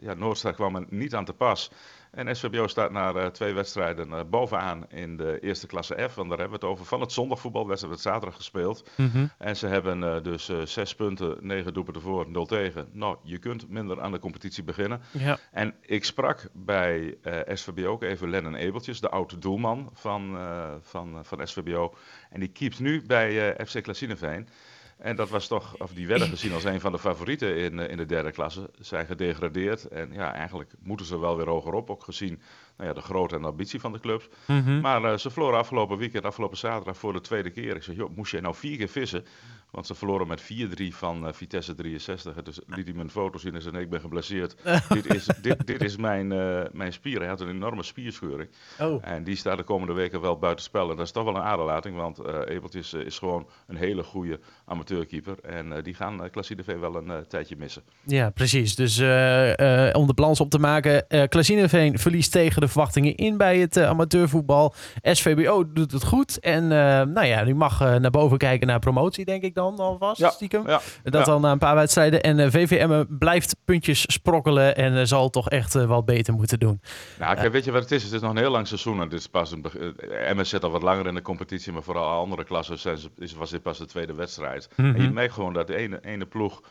ja, 0.00 0.14
Noordstad 0.14 0.54
kwam 0.54 0.76
er 0.76 0.84
niet 0.88 1.14
aan 1.14 1.24
te 1.24 1.32
pas. 1.32 1.70
En 2.14 2.36
SVBO 2.36 2.66
staat 2.66 2.90
na 2.90 3.14
uh, 3.14 3.26
twee 3.26 3.52
wedstrijden 3.52 4.08
uh, 4.08 4.20
bovenaan 4.30 4.90
in 4.90 5.16
de 5.16 5.40
eerste 5.40 5.66
klasse 5.66 6.08
F. 6.10 6.14
Want 6.14 6.28
daar 6.28 6.38
hebben 6.38 6.60
we 6.60 6.66
het 6.66 6.74
over. 6.74 6.84
Van 6.84 7.00
het 7.00 7.12
zondagvoetbal 7.12 7.66
werd 7.66 7.80
het 7.80 8.00
zaterdag 8.00 8.36
gespeeld. 8.36 8.90
Mm 8.96 9.10
-hmm. 9.12 9.30
En 9.38 9.56
ze 9.56 9.66
hebben 9.66 10.02
uh, 10.02 10.22
dus 10.22 10.50
zes 10.64 10.94
punten, 10.94 11.36
negen 11.40 11.74
doelpunten 11.74 12.02
voor, 12.02 12.30
nul 12.30 12.46
tegen. 12.46 12.88
Nou, 12.92 13.16
je 13.22 13.38
kunt 13.38 13.68
minder 13.68 14.00
aan 14.00 14.12
de 14.12 14.18
competitie 14.18 14.64
beginnen. 14.64 15.00
Ja. 15.10 15.38
En 15.52 15.74
ik 15.80 16.04
sprak 16.04 16.48
bij 16.52 17.16
SVBO 17.52 17.90
ook 17.90 18.02
even 18.02 18.30
Lennon 18.30 18.54
Ebeltjes, 18.54 19.00
de 19.00 19.10
oude 19.10 19.38
doelman 19.38 19.90
van, 19.92 20.38
van, 20.82 21.24
van 21.24 21.46
SVBO. 21.46 21.94
En 22.30 22.40
die 22.40 22.48
keept 22.48 22.80
nu 22.80 23.02
bij 23.06 23.56
FC 23.66 23.82
Klassineveen. 23.82 24.48
En 24.98 25.16
dat 25.16 25.28
was 25.28 25.46
toch, 25.46 25.78
of 25.78 25.92
die 25.92 26.06
werden 26.06 26.28
gezien 26.28 26.52
als 26.52 26.64
een 26.64 26.80
van 26.80 26.92
de 26.92 26.98
favorieten 26.98 27.56
in, 27.56 27.78
in 27.78 27.96
de 27.96 28.06
derde 28.06 28.32
klasse. 28.32 28.70
Zijn 28.78 29.06
gedegradeerd. 29.06 29.84
En 29.84 30.12
ja, 30.12 30.34
eigenlijk 30.34 30.72
moeten 30.82 31.06
ze 31.06 31.18
wel 31.18 31.36
weer 31.36 31.48
hogerop. 31.48 31.90
Ook 31.90 32.02
gezien 32.02 32.40
nou 32.76 32.88
ja, 32.88 32.94
de 32.94 33.00
grootte 33.00 33.36
en 33.36 33.44
ambitie 33.44 33.80
van 33.80 33.92
de 33.92 34.00
clubs. 34.00 34.28
Mm 34.46 34.64
-hmm. 34.64 34.80
Maar 34.80 35.02
uh, 35.02 35.16
ze 35.16 35.30
verloren 35.30 35.58
afgelopen 35.58 35.98
weekend, 35.98 36.24
afgelopen 36.24 36.56
zaterdag 36.56 36.96
voor 36.96 37.12
de 37.12 37.20
tweede 37.20 37.50
keer. 37.50 37.76
Ik 37.76 37.82
zeg, 37.82 37.96
joh, 37.96 38.16
moest 38.16 38.32
je 38.32 38.40
nou 38.40 38.54
vier 38.54 38.76
keer 38.76 38.88
vissen? 38.88 39.24
Want 39.74 39.86
ze 39.86 39.94
verloren 39.94 40.26
met 40.26 40.42
4-3 40.42 40.46
van 40.88 41.26
uh, 41.26 41.32
Vitesse 41.32 41.74
63. 41.74 42.42
Dus 42.42 42.60
liet 42.66 42.88
hij 42.88 42.96
een 42.96 43.10
foto 43.10 43.38
zien 43.38 43.54
en 43.54 43.62
zei, 43.62 43.78
ik 43.78 43.90
ben 43.90 44.00
geblesseerd. 44.00 44.56
dit, 44.88 45.14
is, 45.14 45.28
dit, 45.40 45.66
dit 45.66 45.82
is 45.82 45.96
mijn, 45.96 46.32
uh, 46.32 46.60
mijn 46.72 46.92
spier. 46.92 47.18
Hij 47.18 47.28
had 47.28 47.40
een 47.40 47.48
enorme 47.48 47.82
spierscheuring. 47.82 48.50
Oh. 48.80 49.08
En 49.08 49.24
die 49.24 49.36
staat 49.36 49.56
de 49.56 49.62
komende 49.62 49.92
weken 49.92 50.20
wel 50.20 50.38
buiten 50.38 50.64
spel. 50.64 50.90
En 50.90 50.96
dat 50.96 51.06
is 51.06 51.12
toch 51.12 51.24
wel 51.24 51.36
een 51.36 51.42
aderlating, 51.42 51.96
want 51.96 52.20
uh, 52.20 52.38
Ebelt 52.46 52.74
is, 52.74 52.92
is 52.92 53.18
gewoon 53.18 53.46
een 53.66 53.76
hele 53.76 54.02
goede 54.02 54.40
amateurkeeper. 54.64 55.38
En 55.42 55.82
die 55.82 55.94
gaan 55.94 56.24
uh, 56.24 56.30
Klassineveen 56.30 56.80
wel 56.80 56.96
een 56.96 57.26
tijdje 57.28 57.56
missen. 57.56 57.82
Ja, 58.02 58.30
precies. 58.30 58.74
Dus 58.74 58.98
om 59.92 60.06
de 60.06 60.14
balans 60.14 60.40
op 60.40 60.50
te 60.50 60.58
maken, 60.58 61.04
uh, 61.08 61.22
Klassineveen 61.28 61.98
verliest 61.98 62.32
tegen 62.32 62.62
de 62.64 62.70
verwachtingen 62.72 63.14
in 63.14 63.36
bij 63.36 63.58
het 63.58 63.78
amateurvoetbal. 63.78 64.74
SVBO 65.02 65.72
doet 65.72 65.92
het 65.92 66.04
goed. 66.04 66.38
En 66.40 66.68
nou 67.12 67.24
ja, 67.24 67.44
die 67.44 67.54
mag 67.54 67.78
naar 67.78 68.10
boven 68.10 68.38
kijken 68.38 68.66
naar 68.66 68.78
promotie, 68.78 69.24
denk 69.24 69.42
ik 69.42 69.54
dan 69.54 69.76
alvast, 69.76 70.20
ja, 70.20 70.30
stiekem. 70.30 70.68
Ja, 70.68 70.80
dat 71.02 71.28
al 71.28 71.40
na 71.40 71.52
een 71.52 71.58
paar 71.58 71.74
wedstrijden. 71.74 72.22
En 72.22 72.38
uh, 72.38 72.44
eh, 72.44 72.52
VVM 72.52 73.04
blijft 73.08 73.56
puntjes 73.64 74.00
sprokkelen 74.12 74.76
en 74.76 74.92
uh, 74.92 75.04
zal 75.04 75.30
toch 75.30 75.50
echt 75.50 75.74
uh, 75.74 75.84
wat 75.84 76.04
beter 76.04 76.34
moeten 76.34 76.58
doen. 76.58 76.80
Nou, 77.18 77.34
kijk, 77.34 77.52
weet 77.52 77.64
je 77.64 77.72
wat 77.72 77.82
het 77.82 77.90
is? 77.90 78.02
Het 78.02 78.12
is 78.12 78.20
nog 78.20 78.30
een 78.30 78.36
heel 78.36 78.50
lang 78.50 78.66
seizoen. 78.66 79.00
En 79.00 79.08
dit 79.08 79.18
is 79.18 79.28
pas 79.28 79.52
een 79.52 79.64
MS 80.36 80.48
zit 80.48 80.64
al 80.64 80.70
wat 80.70 80.82
langer 80.82 81.06
in 81.06 81.14
de 81.14 81.22
competitie, 81.22 81.72
maar 81.72 81.82
vooral 81.82 82.20
andere 82.20 82.44
klassen 82.44 82.78
zijn, 82.78 82.98
is, 83.18 83.34
was 83.34 83.50
dit 83.50 83.62
pas 83.62 83.78
de 83.78 83.86
tweede 83.86 84.14
wedstrijd. 84.14 84.68
Mm 84.76 84.84
-hmm. 84.84 84.94
En 84.94 85.02
je 85.02 85.10
merkt 85.10 85.34
gewoon 85.34 85.52
dat 85.52 85.66
de 85.66 85.76
ene, 85.76 85.98
ene 86.02 86.26
ploeg 86.26 86.62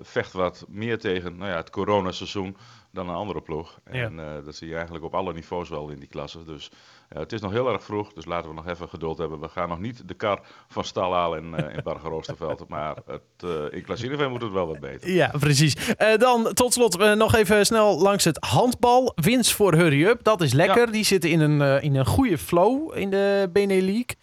vecht 0.00 0.32
wat 0.32 0.64
meer 0.68 0.98
tegen 0.98 1.36
nou 1.36 1.50
ja, 1.50 1.56
het 1.56 1.70
coronaseizoen 1.70 2.56
dan 2.92 3.08
een 3.08 3.14
andere 3.14 3.40
ploeg. 3.40 3.80
En 3.84 4.18
uh, 4.18 4.26
dat 4.44 4.56
zie 4.56 4.68
je 4.68 4.74
eigenlijk 4.74 5.04
op 5.04 5.14
alle 5.14 5.32
niveaus 5.32 5.68
wel 5.68 5.88
in 5.88 5.98
die 5.98 6.08
klasse. 6.08 6.44
Dus 6.44 6.70
uh, 7.12 7.18
het 7.18 7.32
is 7.32 7.40
nog 7.40 7.52
heel 7.52 7.72
erg 7.72 7.84
vroeg, 7.84 8.12
dus 8.12 8.24
laten 8.24 8.48
we 8.48 8.54
nog 8.54 8.66
even 8.66 8.88
geduld 8.88 9.18
hebben. 9.18 9.40
We 9.40 9.48
gaan 9.48 9.68
nog 9.68 9.78
niet 9.78 10.08
de 10.08 10.14
kar 10.14 10.40
van 10.68 10.84
stal 10.84 11.14
halen 11.14 11.42
in, 11.42 11.64
uh, 11.64 11.74
in 11.74 11.80
Bargeroosterveld. 11.82 12.68
maar 12.68 12.96
het, 13.06 13.72
in 13.72 13.82
Klassineveen 13.82 14.30
moet 14.30 14.42
het 14.42 14.52
wel 14.52 14.66
wat 14.66 14.80
beter. 14.80 15.10
Ja, 15.10 15.32
precies. 15.38 15.76
dan 16.16 16.52
tot 16.52 16.72
slot 16.72 17.14
nog 17.14 17.34
even 17.34 17.66
snel 17.66 17.98
langs 17.98 18.24
het 18.24 18.44
handbal. 18.44 19.12
Winst 19.14 19.52
voor 19.52 19.74
Hurry 19.74 20.04
Up, 20.04 20.24
dat 20.24 20.40
is 20.40 20.52
lekker. 20.52 20.86
Ja. 20.86 20.92
Die 20.92 21.04
zitten 21.04 21.30
in 21.30 21.40
een, 21.40 21.82
in 21.82 21.94
een 21.96 22.06
goede 22.06 22.38
flow 22.38 22.96
in 22.96 23.10
de 23.10 23.48
Benelux. 23.52 24.14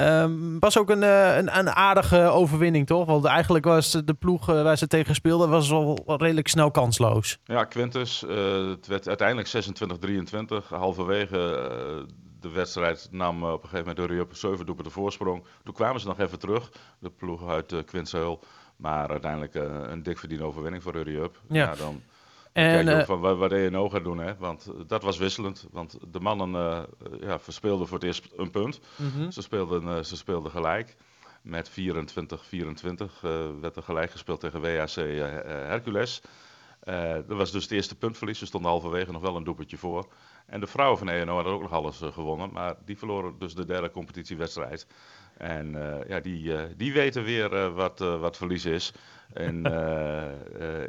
Um, 0.00 0.58
was 0.58 0.78
ook 0.78 0.90
een, 0.90 1.02
een, 1.02 1.58
een, 1.58 1.70
aardige 1.70 2.18
overwinning, 2.18 2.86
toch? 2.86 3.06
Want 3.06 3.24
eigenlijk 3.24 3.64
was 3.64 3.90
de 3.90 4.14
ploeg 4.14 4.46
waar 4.46 4.78
ze 4.78 4.86
tegen 4.86 5.14
speelden 5.14 5.50
was 5.50 5.72
al 5.72 5.98
redelijk 6.06 6.48
snel 6.48 6.70
kansloos. 6.70 7.38
Ja, 7.44 7.64
Quintus. 7.64 8.24
Uh, 8.28 8.68
het 8.68 8.86
werd 8.86 9.08
uiteindelijk 9.08 9.48
26-23. 10.64 10.68
Halverwege 10.68 11.36
uh, 11.36 12.14
de 12.40 12.48
wedstrijd 12.50 13.08
nam 13.10 13.44
op 13.44 13.62
een 13.62 13.68
gegeven 13.68 13.78
moment 13.78 13.96
de 13.96 14.06
op 14.20 14.34
7 14.34 14.56
doelpunten 14.56 14.84
de 14.84 15.00
voorsprong. 15.00 15.44
Toen 15.64 15.74
kwamen 15.74 16.00
ze 16.00 16.06
nog 16.06 16.18
even 16.18 16.38
terug, 16.38 16.72
de 16.98 17.10
ploeg 17.10 17.48
uit 17.48 17.74
uh. 17.84 18.40
Maar 18.76 19.08
uiteindelijk 19.08 19.54
een 19.54 20.02
dik 20.02 20.18
verdiende 20.18 20.44
overwinning 20.44 20.82
voor 20.82 20.92
Rio 21.02 21.30
Ja. 21.48 21.64
ja. 21.64 21.74
dan 21.74 22.02
en, 22.54 22.84
Kijk 22.84 23.06
van 23.06 23.20
wat, 23.20 23.38
wat 23.38 23.52
ENO 23.52 23.88
gaat 23.88 24.04
doen, 24.04 24.18
hè? 24.18 24.36
want 24.36 24.72
dat 24.86 25.02
was 25.02 25.18
wisselend. 25.18 25.66
Want 25.70 25.98
de 26.08 26.20
mannen 26.20 26.50
uh, 26.50 26.82
ja, 27.20 27.38
verspeelden 27.38 27.86
voor 27.86 27.98
het 27.98 28.06
eerst 28.06 28.28
een 28.36 28.50
punt. 28.50 28.80
Mm 28.96 29.10
-hmm. 29.10 29.30
ze, 29.30 29.42
speelden, 29.42 30.06
ze 30.06 30.16
speelden 30.16 30.50
gelijk. 30.50 30.96
Met 31.42 31.70
24-24 31.70 31.74
werd 33.60 33.76
er 33.76 33.82
gelijk 33.82 34.10
gespeeld 34.10 34.40
tegen 34.40 34.60
WAC 34.60 34.94
Hercules. 35.44 36.22
dat 37.26 37.26
was 37.26 37.52
dus 37.52 37.62
het 37.62 37.72
eerste 37.72 37.94
puntverlies. 37.94 38.38
Ze 38.38 38.46
stonden 38.46 38.70
halverwege 38.70 39.12
nog 39.12 39.22
wel 39.22 39.36
een 39.36 39.44
doelpuntje 39.44 39.76
voor. 39.76 40.12
En 40.46 40.60
de 40.60 40.66
vrouwen 40.66 40.98
van 40.98 41.08
ENO 41.08 41.34
hadden 41.34 41.52
ook 41.52 41.62
nog 41.62 41.72
alles 41.72 42.00
gewonnen. 42.02 42.52
Maar 42.52 42.74
die 42.84 42.98
verloren 42.98 43.38
dus 43.38 43.54
de 43.54 43.64
derde 43.64 43.90
competitiewedstrijd. 43.90 44.86
En 45.38 45.76
ja, 46.08 46.20
die, 46.20 46.52
die 46.76 46.92
weten 46.92 47.24
weer 47.24 47.72
wat, 47.72 47.98
wat 47.98 48.36
verlies 48.36 48.64
is. 48.64 48.92
En, 49.34 49.66
uh, 49.66 50.22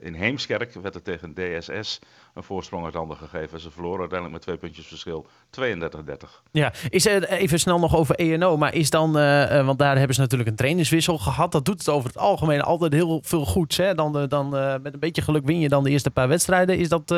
in 0.08 0.14
Heemskerk 0.14 0.74
werd 0.74 0.96
er 0.96 1.02
tegen 1.02 1.34
DSS 1.34 2.00
een 2.34 2.44
voorsprong 2.44 2.86
uit 2.86 2.94
handen 2.94 3.18
gegeven. 3.18 3.60
Ze 3.60 3.72
verloren 3.72 4.00
uiteindelijk 4.00 4.38
met 4.38 4.42
twee 4.42 4.58
puntjes 4.58 4.88
verschil. 4.88 5.26
32-30. 5.62 6.42
Ja, 6.52 6.74
is 6.90 7.06
er 7.06 7.30
even 7.30 7.60
snel 7.60 7.80
nog 7.80 7.96
over 7.96 8.16
ENO. 8.16 8.58
Maar 8.58 8.74
is 8.74 8.90
dan, 8.90 9.18
uh, 9.18 9.66
want 9.66 9.80
daar 9.80 9.98
hebben 9.98 10.16
ze 10.16 10.22
natuurlijk 10.22 10.50
een 10.50 10.56
trainerswissel 10.56 11.18
gehad. 11.18 11.52
Dat 11.52 11.66
doet 11.66 11.78
het 11.78 11.90
over 11.90 12.08
het 12.08 12.18
algemeen 12.18 12.62
altijd 12.62 12.94
heel 12.94 13.22
veel 13.24 13.46
goeds. 13.46 13.78
Hè? 13.78 13.96
Dan, 13.96 14.28
dan 14.28 14.50
met 14.82 14.94
een 14.94 15.00
beetje 15.00 15.22
geluk 15.22 15.46
win 15.46 15.60
je 15.60 15.70
dan 15.70 15.84
de 15.84 15.90
eerste 15.90 16.12
paar 16.12 16.28
wedstrijden. 16.28 16.78
Is 16.78 16.90
dat, 16.90 17.10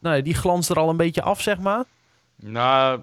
nou, 0.00 0.22
die 0.22 0.34
glans 0.34 0.68
er 0.68 0.76
al 0.76 0.88
een 0.88 0.96
beetje 0.96 1.22
af, 1.22 1.40
zeg 1.40 1.58
maar? 1.58 1.84
Nou, 2.36 3.00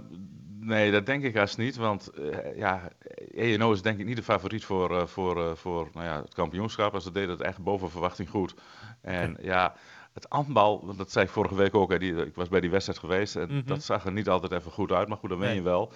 Nee, 0.61 0.91
dat 0.91 1.05
denk 1.05 1.23
ik 1.23 1.35
haast 1.35 1.57
niet. 1.57 1.75
Want 1.75 2.09
uh, 2.19 2.57
ja, 2.57 2.89
ENO 3.35 3.71
is 3.71 3.81
denk 3.81 3.99
ik 3.99 4.05
niet 4.05 4.15
de 4.15 4.23
favoriet 4.23 4.65
voor, 4.65 4.91
uh, 4.91 5.05
voor, 5.05 5.37
uh, 5.37 5.51
voor 5.55 5.89
nou 5.93 6.05
ja, 6.05 6.21
het 6.21 6.33
kampioenschap. 6.33 6.93
Als 6.93 7.03
ze 7.03 7.11
deden 7.11 7.29
het 7.29 7.41
echt 7.41 7.63
boven 7.63 7.89
verwachting 7.91 8.29
goed. 8.29 8.53
En 9.01 9.37
ja, 9.41 9.75
het 10.13 10.25
handbal, 10.29 10.95
dat 10.95 11.11
zei 11.11 11.25
ik 11.25 11.31
vorige 11.31 11.55
week 11.55 11.75
ook, 11.75 11.91
hè, 11.91 11.99
die, 11.99 12.15
ik 12.25 12.35
was 12.35 12.49
bij 12.49 12.59
die 12.59 12.69
wedstrijd 12.69 12.99
geweest 12.99 13.35
en 13.35 13.47
Mhm. 13.47 13.65
dat 13.65 13.83
zag 13.83 14.05
er 14.05 14.11
niet 14.11 14.29
altijd 14.29 14.51
even 14.51 14.71
goed 14.71 14.91
uit, 14.91 15.07
maar 15.07 15.17
goed, 15.17 15.29
meen 15.29 15.39
Nee. 15.39 15.55
je 15.55 15.61
wel. 15.61 15.91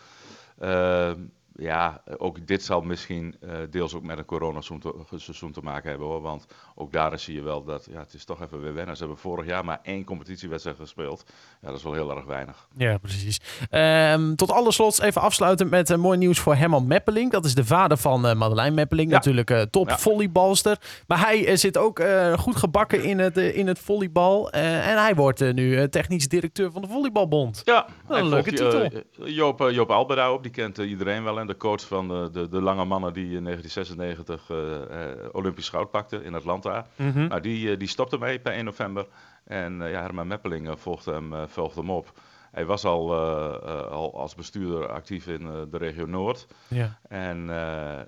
Ja, 1.56 2.02
ook 2.18 2.48
dit 2.48 2.64
zal 2.64 2.82
misschien 2.82 3.36
eh, 3.42 3.50
deels 3.70 3.94
ook 3.96 4.04
met 4.04 4.18
een 4.18 4.26
coronaseizoen 4.26 4.80
te, 5.10 5.20
seizoen 5.20 5.52
te 5.52 5.62
maken 5.62 5.90
hebben 5.90 6.08
hoor. 6.08 6.22
Want 6.22 6.46
ook 6.76 6.92
daar 6.92 7.20
zie 7.20 7.34
je 7.36 7.42
wel 7.42 7.64
dat 7.64 7.88
ja, 7.92 8.00
het 8.00 8.14
is 8.14 8.26
toch 8.26 8.42
even 8.42 8.62
weer 8.62 8.74
wennen. 8.74 8.96
Ze 8.96 9.02
hebben 9.04 9.22
vorig 9.22 9.46
jaar 9.46 9.66
maar 9.66 9.80
één 9.84 10.04
competitiewedstrijd 10.04 10.78
gespeeld. 10.78 11.24
Ja, 11.62 11.68
dat 11.68 11.78
is 11.78 11.84
wel 11.84 11.94
heel 11.94 12.16
erg 12.16 12.26
weinig. 12.26 12.68
Ja, 12.78 12.98
precies. 12.98 13.40
Ehm, 13.70 14.36
tot 14.36 14.52
alle 14.52 14.72
slots 14.72 15.00
even 15.00 15.22
afsluiten 15.22 15.70
met 15.70 15.90
een 15.90 16.00
mooi 16.00 16.18
nieuws 16.18 16.40
voor 16.40 16.56
Herman 16.56 16.88
Meppeling. 16.88 17.32
Dat 17.32 17.46
is 17.46 17.56
de 17.56 17.66
vader 17.66 17.98
van 17.98 18.26
eh 18.28 18.36
Madeleine 18.36 18.76
Meppeling. 18.76 19.10
Ja. 19.10 19.16
Natuurlijk 19.16 19.50
eh, 19.50 19.62
top 19.62 19.90
Ja. 19.90 19.98
volleybalster. 19.98 20.78
Maar 21.08 21.20
hij 21.20 21.48
eh, 21.48 21.56
zit 21.56 21.78
ook 21.78 22.00
eh, 22.00 22.34
goed 22.38 22.56
gebakken 22.56 23.04
in 23.04 23.20
het, 23.20 23.38
eh, 23.38 23.58
in 23.58 23.68
het 23.68 23.80
volleybal. 23.80 24.52
Eh, 24.52 24.88
en 24.90 24.98
hij 24.98 25.16
wordt 25.16 25.42
eh, 25.42 25.54
nu 25.54 25.78
eh, 25.78 25.84
technisch 25.84 26.28
directeur 26.28 26.72
van 26.72 26.82
de 26.82 26.88
Volleybalbond. 26.88 27.62
Ja, 27.66 27.86
een 28.08 28.28
leuke 28.30 28.50
eh, 28.50 28.56
titel. 28.56 29.02
Joop, 29.30 29.62
eh, 29.62 29.72
Joop 29.72 29.92
Albeda 29.92 30.32
op, 30.34 30.44
die 30.44 30.52
kent 30.52 30.80
eh, 30.80 30.90
iedereen 30.90 31.24
wel. 31.24 31.42
En 31.44 31.50
de 31.50 31.58
coach 31.58 31.88
van 31.88 32.08
de, 32.08 32.30
de, 32.32 32.48
de 32.48 32.62
lange 32.62 32.86
mannen 32.86 33.14
die 33.14 33.36
in 33.36 33.44
1996 33.44 34.50
eh, 34.50 35.12
eh, 35.12 35.30
Olympisch 35.32 35.70
goud 35.70 35.92
pakte 35.92 36.24
in 36.24 36.36
Atlanta. 36.36 36.88
Mhm. 36.96 37.28
Nou, 37.28 37.42
die, 37.42 37.72
eh, 37.72 37.80
die 37.80 37.88
stopte 37.88 38.18
mee 38.18 38.40
per 38.40 38.54
1 38.54 38.66
november. 38.66 39.08
En 39.44 39.78
ja, 39.78 40.02
Herman 40.02 40.28
Meppeling 40.28 40.80
volgde, 40.80 41.12
hem, 41.12 41.48
volgde 41.48 41.80
hem 41.80 41.90
op. 41.90 42.12
Hij 42.54 42.66
was 42.66 42.86
al, 42.86 43.14
eh, 43.14 43.70
eh, 43.70 43.92
al 43.92 44.20
als 44.20 44.36
bestuurder 44.36 44.88
actief 44.88 45.28
in 45.28 45.48
eh, 45.48 45.62
de 45.70 45.78
regio 45.78 46.06
Noord. 46.06 46.48
Ja. 46.68 47.00
En 47.08 47.46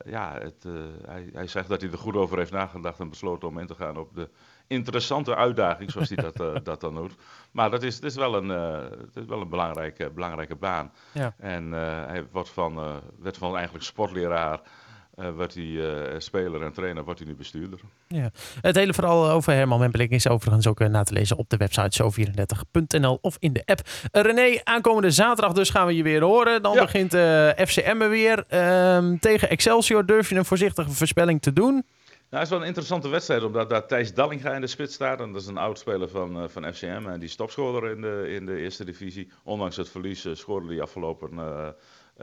ja, 0.05 0.37
het, 0.39 0.65
hij, 1.05 1.29
hij 1.33 1.47
zegt 1.47 1.69
dat 1.69 1.81
hij 1.81 1.91
er 1.91 1.97
goed 1.97 2.15
over 2.15 2.37
heeft 2.37 2.51
nagedacht 2.51 2.99
en 2.99 3.09
besloten 3.09 3.47
om 3.47 3.59
in 3.59 3.67
te 3.67 3.75
gaan 3.75 3.97
op 3.97 4.15
de 4.15 4.29
interessante 4.67 5.35
uitdaging, 5.35 5.91
zoals 5.91 6.09
hij 6.09 6.31
dat, 6.31 6.37
dat 6.65 6.81
dan 6.81 6.93
noemt. 6.93 7.15
Maar 7.51 7.69
dat 7.69 7.83
is, 7.83 7.99
dat 7.99 8.09
is 8.09 8.17
wel 8.17 8.35
een, 8.35 8.49
het 8.89 9.15
is 9.15 9.25
wel 9.25 9.41
een 9.41 9.49
belangrijke, 9.49 10.09
belangrijke 10.09 10.55
baan. 10.55 10.91
Ja. 11.11 11.33
En 11.37 11.71
hij 11.71 12.27
wordt 12.31 12.49
van, 12.49 13.01
werd 13.19 13.37
van 13.37 13.55
eigenlijk 13.55 13.85
sportleraar, 13.85 14.61
eh 15.15 15.29
wordt 15.35 15.53
hij 15.53 15.63
eh, 16.13 16.19
speler 16.19 16.61
en 16.61 16.71
trainer, 16.73 17.03
wordt 17.03 17.19
hij 17.19 17.27
nu 17.29 17.35
bestuurder. 17.35 17.79
Het 18.61 18.75
hele 18.75 18.93
verhaal 18.93 19.29
over 19.29 19.53
Herman 19.53 19.79
Meppeling 19.79 20.11
is 20.11 20.27
overigens 20.27 20.67
ook 20.67 20.79
eh, 20.79 20.87
na 20.87 21.03
te 21.03 21.13
lezen 21.13 21.37
op 21.37 21.49
de 21.49 21.57
website 21.57 22.03
zo34.nl 22.03 23.17
of 23.21 23.35
in 23.39 23.53
de 23.53 23.61
app. 23.65 23.79
René, 24.11 24.59
aankomende 24.63 25.11
zaterdag 25.11 25.53
dus 25.53 25.69
gaan 25.69 25.87
we 25.87 25.95
je 25.95 26.03
weer 26.03 26.21
horen. 26.21 26.61
Dan 26.61 26.73
Ja. 26.73 26.81
begint 26.81 27.11
FCM 27.69 28.01
er 28.01 28.09
weer. 28.09 28.43
Ehm, 28.47 29.17
tegen 29.17 29.49
Excelsior 29.49 30.05
durf 30.05 30.29
je 30.29 30.35
een 30.35 30.45
voorzichtige 30.45 30.89
voorspelling 30.91 31.41
te 31.41 31.53
doen? 31.53 31.73
Nou, 31.73 31.83
het 32.29 32.41
is 32.41 32.49
wel 32.49 32.59
een 32.61 32.65
interessante 32.67 33.09
wedstrijd, 33.09 33.43
omdat 33.43 33.69
daar 33.69 33.87
Thijs 33.87 34.13
Dallinga 34.13 34.53
in 34.53 34.61
de 34.61 34.67
spits 34.67 34.93
staat. 34.93 35.19
En 35.21 35.31
dat 35.31 35.41
is 35.41 35.47
een 35.47 35.57
oud-speler 35.57 36.09
van, 36.09 36.49
van 36.49 36.73
FCM 36.73 37.03
en 37.07 37.19
die 37.19 37.27
is 37.29 37.35
topscorer 37.35 37.91
in 37.91 38.01
de, 38.01 38.25
in 38.39 38.45
de 38.45 38.57
eerste 38.57 38.85
divisie. 38.85 39.31
Ondanks 39.43 39.75
het 39.77 39.89
verlies 39.89 40.27
scoorde 40.33 40.67
hij 40.67 40.81
afgelopen 40.81 41.29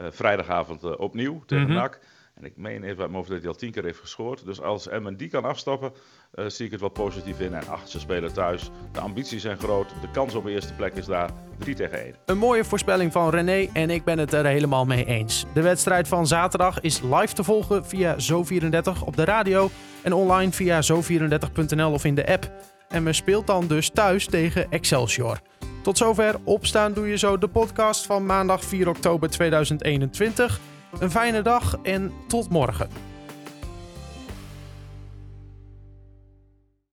vrijdagavond 0.09 0.97
opnieuw 0.97 1.43
tegen 1.45 1.63
Mhm. 1.67 1.73
NAC. 1.73 1.99
En 2.33 2.45
ik 2.45 2.57
meen 2.57 2.83
even 2.83 3.01
uit 3.01 3.11
mijn 3.11 3.23
dat 3.27 3.39
hij 3.39 3.47
al 3.47 3.55
tien 3.55 3.71
keer 3.71 3.83
heeft 3.83 3.99
gescoord. 3.99 4.45
Dus 4.45 4.61
als 4.61 4.87
Emmen 4.87 5.17
die 5.17 5.29
kan 5.29 5.45
afstoppen, 5.45 5.93
eh, 6.31 6.45
zie 6.47 6.65
ik 6.65 6.71
het 6.71 6.79
wel 6.79 6.89
positief 6.89 7.39
in. 7.39 7.53
En 7.53 7.67
acht, 7.67 7.89
ze 7.89 7.99
spelen 7.99 8.33
thuis. 8.33 8.69
De 8.91 8.99
ambities 8.99 9.41
zijn 9.41 9.57
groot. 9.57 9.89
De 10.01 10.11
kans 10.11 10.35
op 10.35 10.43
de 10.43 10.51
eerste 10.51 10.73
plek 10.73 10.93
is 10.93 11.05
daar 11.05 11.29
3 11.57 11.75
tegen 11.75 12.05
1. 12.05 12.15
Een 12.25 12.37
mooie 12.37 12.63
voorspelling 12.63 13.11
van 13.11 13.29
René 13.29 13.69
en 13.73 13.89
ik 13.89 14.03
ben 14.03 14.17
het 14.17 14.33
er 14.33 14.45
helemaal 14.45 14.85
mee 14.85 15.05
eens. 15.05 15.45
De 15.53 15.61
wedstrijd 15.61 16.07
van 16.07 16.27
zaterdag 16.27 16.81
is 16.81 17.01
live 17.01 17.33
te 17.33 17.43
volgen 17.43 17.85
via 17.85 18.15
Zo34 18.15 19.03
op 19.05 19.15
de 19.15 19.23
radio 19.23 19.69
en 20.01 20.13
online 20.13 20.51
via 20.51 20.81
zo34.nl 20.81 21.91
of 21.91 22.05
in 22.05 22.15
de 22.15 22.27
app. 22.27 22.51
En 22.87 23.03
men 23.03 23.15
speelt 23.15 23.47
dan 23.47 23.67
dus 23.67 23.89
thuis 23.89 24.25
tegen 24.25 24.71
Excelsior. 24.71 25.39
Tot 25.83 25.97
zover 25.97 26.35
Opstaan 26.43 26.93
Doe 26.93 27.07
Je 27.07 27.17
Zo, 27.17 27.37
de 27.37 27.47
podcast 27.47 28.05
van 28.05 28.25
maandag 28.25 28.63
4 28.63 28.89
oktober 28.89 29.29
2021. 29.29 30.59
Een 30.99 31.11
fijne 31.11 31.41
dag 31.41 31.77
en 31.81 32.11
tot 32.27 32.49
morgen. 32.49 32.89